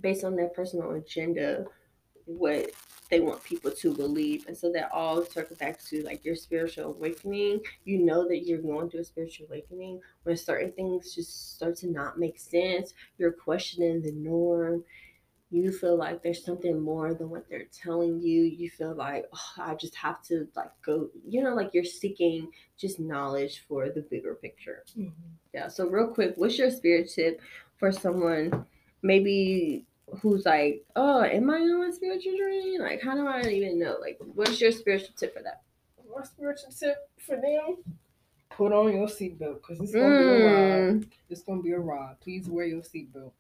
based 0.02 0.24
on 0.24 0.36
their 0.36 0.50
personal 0.50 0.92
agenda 0.92 1.66
what 2.26 2.72
they 3.10 3.20
want 3.20 3.44
people 3.44 3.72
to 3.72 3.94
believe. 3.94 4.48
And 4.48 4.58
so 4.58 4.72
that 4.72 4.92
all 4.92 5.24
circles 5.24 5.60
back 5.60 5.84
to 5.86 6.04
like 6.04 6.26
your 6.26 6.36
spiritual 6.36 6.86
awakening. 6.86 7.62
You 7.86 8.00
know 8.00 8.28
that 8.28 8.48
you're 8.48 8.62
going 8.62 8.90
through 8.90 9.02
a 9.02 9.06
spiritual 9.06 9.48
awakening 9.48 10.02
when 10.24 10.36
certain 10.38 10.72
things 10.72 11.14
just 11.14 11.56
start 11.56 11.76
to 11.78 11.88
not 11.92 12.18
make 12.20 12.40
sense. 12.40 12.94
You're 13.18 13.32
questioning 13.32 14.02
the 14.02 14.12
norm. 14.14 14.84
You 15.52 15.72
feel 15.72 15.96
like 15.96 16.24
there's 16.24 16.44
something 16.44 16.82
more 16.82 17.14
than 17.14 17.30
what 17.30 17.48
they're 17.48 17.68
telling 17.72 18.20
you. 18.20 18.42
You 18.44 18.70
feel 18.72 18.96
like 18.96 19.26
oh, 19.32 19.54
i 19.62 19.76
just 19.76 19.94
have 19.96 20.24
to 20.24 20.48
like 20.56 20.72
go 20.84 21.10
you 21.28 21.44
know 21.44 21.54
like 21.54 21.72
you're 21.76 21.84
seeking 21.84 22.48
just 22.76 23.00
knowledge 23.00 23.64
for 23.68 23.90
the 23.90 24.02
bigger 24.02 24.34
picture. 24.34 24.84
Mhm. 24.98 25.12
yeah. 25.54 25.68
So 25.68 25.88
real 25.88 26.08
quick, 26.08 26.34
what's 26.38 26.58
your 26.58 26.72
spirit 26.72 27.12
tip 27.14 27.40
for 27.78 27.92
someone 27.92 28.66
maybe 29.04 29.86
who's 30.22 30.46
like, 30.46 30.84
oh, 30.96 31.24
am 31.24 31.50
I 31.50 31.58
on 31.58 31.90
a 31.90 31.94
spiritual 31.94 32.38
journey? 32.38 32.78
Like, 32.80 33.02
how 33.02 33.16
do 33.16 33.26
I 33.28 33.42
even 33.42 33.80
know? 33.80 33.98
Like, 34.00 34.20
what's 34.36 34.60
your 34.62 34.72
spiritual 34.72 35.16
tip 35.18 35.36
for 35.36 35.44
that? 35.44 35.62
My 36.16 36.24
spiritual 36.24 36.72
tip 36.72 37.10
for 37.18 37.36
them: 37.38 37.78
put 38.52 38.72
on 38.72 38.94
your 38.94 39.08
seatbelt 39.08 39.62
because 39.62 39.80
it's 39.82 39.92
gonna 39.94 40.18
be 40.20 40.24
a 40.24 40.46
ride. 40.46 40.94
Mm, 41.02 41.08
It's 41.30 41.44
gonna 41.44 41.62
be 41.62 41.72
a 41.72 41.80
ride. 41.80 42.20
Please 42.22 42.48
wear 42.50 42.66
your 42.66 42.82
seatbelt. 42.82 43.32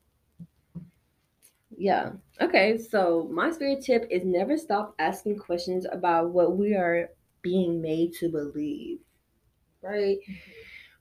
yeah. 1.78 2.12
Okay. 2.41 2.78
So 2.78 3.28
my 3.32 3.52
spirit 3.52 3.84
tip 3.84 4.08
is 4.10 4.23
never 4.26 4.58
stop 4.58 4.95
asking 4.99 5.38
questions 5.38 5.86
about 5.91 6.30
what 6.32 6.58
we 6.58 6.73
are 6.76 7.10
being 7.43 7.82
made 7.82 8.13
to 8.13 8.30
believe. 8.30 8.99
Right. 9.82 10.17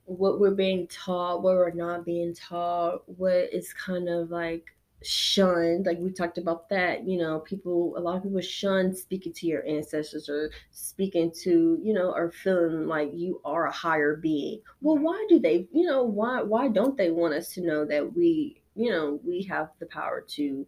What 0.04 0.40
we're 0.40 0.50
being 0.54 0.88
taught, 0.88 1.42
what 1.42 1.54
we're 1.54 1.70
not 1.72 2.04
being 2.04 2.34
taught, 2.34 3.08
what 3.08 3.48
is 3.52 3.72
kind 3.72 4.08
of 4.08 4.30
like 4.30 4.74
shunned 5.04 5.86
like 5.86 5.98
we 5.98 6.10
talked 6.10 6.38
about 6.38 6.68
that 6.68 7.06
you 7.06 7.18
know 7.18 7.40
people 7.40 7.94
a 7.96 8.00
lot 8.00 8.16
of 8.16 8.22
people 8.22 8.40
shun 8.40 8.94
speaking 8.94 9.32
to 9.32 9.46
your 9.46 9.66
ancestors 9.66 10.28
or 10.28 10.50
speaking 10.70 11.32
to 11.42 11.78
you 11.82 11.92
know 11.92 12.12
or 12.12 12.30
feeling 12.30 12.86
like 12.86 13.10
you 13.12 13.40
are 13.44 13.66
a 13.66 13.72
higher 13.72 14.16
being. 14.16 14.60
Well 14.80 14.98
why 14.98 15.24
do 15.28 15.38
they 15.38 15.66
you 15.72 15.86
know 15.86 16.02
why 16.02 16.42
why 16.42 16.68
don't 16.68 16.96
they 16.96 17.10
want 17.10 17.34
us 17.34 17.52
to 17.54 17.60
know 17.60 17.84
that 17.86 18.14
we 18.14 18.62
you 18.74 18.90
know 18.90 19.20
we 19.24 19.42
have 19.44 19.70
the 19.78 19.86
power 19.86 20.24
to 20.28 20.66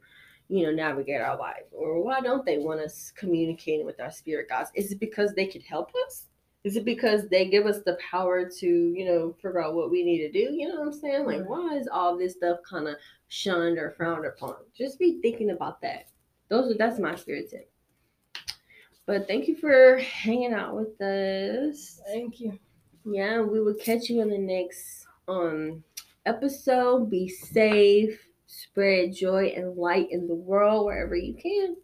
you 0.49 0.67
know 0.67 0.73
navigate 0.73 1.21
our 1.21 1.39
life? 1.39 1.65
Or 1.73 2.03
why 2.03 2.21
don't 2.21 2.45
they 2.45 2.59
want 2.59 2.81
us 2.81 3.13
communicating 3.17 3.87
with 3.87 4.01
our 4.01 4.11
spirit 4.11 4.49
guides? 4.49 4.71
Is 4.75 4.93
it 4.93 5.01
because 5.01 5.35
they 5.35 5.47
could 5.47 5.63
help 5.63 5.91
us 6.07 6.27
is 6.65 6.77
it 6.77 6.85
because 6.87 7.29
they 7.29 7.47
give 7.49 7.67
us 7.67 7.81
the 7.85 7.99
power 8.11 8.49
to, 8.49 8.67
you 8.67 9.05
know, 9.05 9.35
figure 9.35 9.63
out 9.63 9.75
what 9.75 9.91
we 9.91 10.03
need 10.03 10.27
to 10.27 10.33
do? 10.33 10.53
You 10.55 10.69
know 10.69 10.81
what 10.81 10.87
I'm 10.87 10.93
saying? 10.93 11.27
Like, 11.27 11.47
why 11.47 11.77
is 11.77 11.89
all 11.89 12.17
this 12.17 12.35
stuff 12.37 12.59
kind 12.69 12.89
of 12.89 12.97
shunned 13.29 13.79
or 13.79 13.91
frowned 13.91 14.25
upon? 14.25 14.57
Just 14.77 14.99
be 14.99 15.21
thinking 15.21 15.51
about 15.51 15.83
that. 15.83 16.07
Those 16.49 16.73
are 16.73 16.79
that's 16.79 16.99
my 16.99 17.15
spirit 17.17 17.51
tip. 17.51 17.71
But 19.07 19.29
thank 19.29 19.47
you 19.47 19.57
for 19.57 19.99
hanging 19.99 20.55
out 20.55 20.75
with 20.75 20.99
us. 21.03 22.01
Thank 22.07 22.41
you. 22.41 22.59
Yeah, 23.05 23.43
we 23.43 23.61
will 23.61 23.75
catch 23.75 24.09
you 24.09 24.23
in 24.23 24.31
the 24.31 24.39
next 24.39 25.07
um 25.29 25.85
episode. 26.25 27.11
Be 27.11 27.29
safe, 27.29 28.27
spread 28.47 29.15
joy 29.15 29.53
and 29.55 29.77
light 29.77 30.09
in 30.11 30.27
the 30.27 30.35
world 30.35 30.87
wherever 30.87 31.15
you 31.15 31.35
can. 31.35 31.77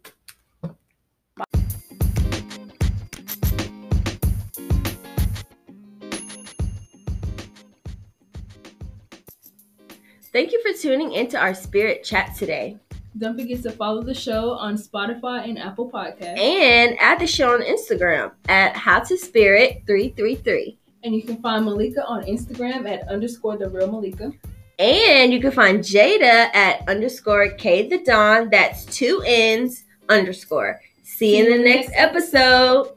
Thank 10.33 10.53
you 10.53 10.61
for 10.61 10.71
tuning 10.79 11.11
into 11.11 11.37
our 11.37 11.53
spirit 11.53 12.03
chat 12.05 12.35
today. 12.35 12.77
Don't 13.17 13.37
forget 13.37 13.61
to 13.63 13.71
follow 13.71 14.01
the 14.01 14.13
show 14.13 14.51
on 14.51 14.77
Spotify 14.77 15.43
and 15.43 15.59
Apple 15.59 15.91
Podcasts. 15.91 16.39
And 16.39 16.97
add 16.99 17.19
the 17.19 17.27
show 17.27 17.53
on 17.53 17.61
Instagram 17.61 18.31
at 18.47 18.73
How 18.77 18.99
to 18.99 19.17
Spirit 19.17 19.83
333. 19.85 20.77
And 21.03 21.13
you 21.13 21.23
can 21.23 21.41
find 21.41 21.65
Malika 21.65 22.05
on 22.05 22.23
Instagram 22.23 22.89
at 22.89 23.05
underscore 23.09 23.57
the 23.57 23.69
real 23.69 23.91
Malika. 23.91 24.31
And 24.79 25.33
you 25.33 25.41
can 25.41 25.51
find 25.51 25.79
Jada 25.79 26.53
at 26.55 26.87
underscore 26.87 27.49
K 27.49 27.89
the 27.89 28.01
Dawn. 28.01 28.49
That's 28.49 28.85
two 28.85 29.21
N's 29.25 29.83
underscore. 30.07 30.79
See 31.03 31.37
you 31.37 31.45
in 31.45 31.57
the 31.57 31.63
next 31.63 31.91
episode. 31.93 32.93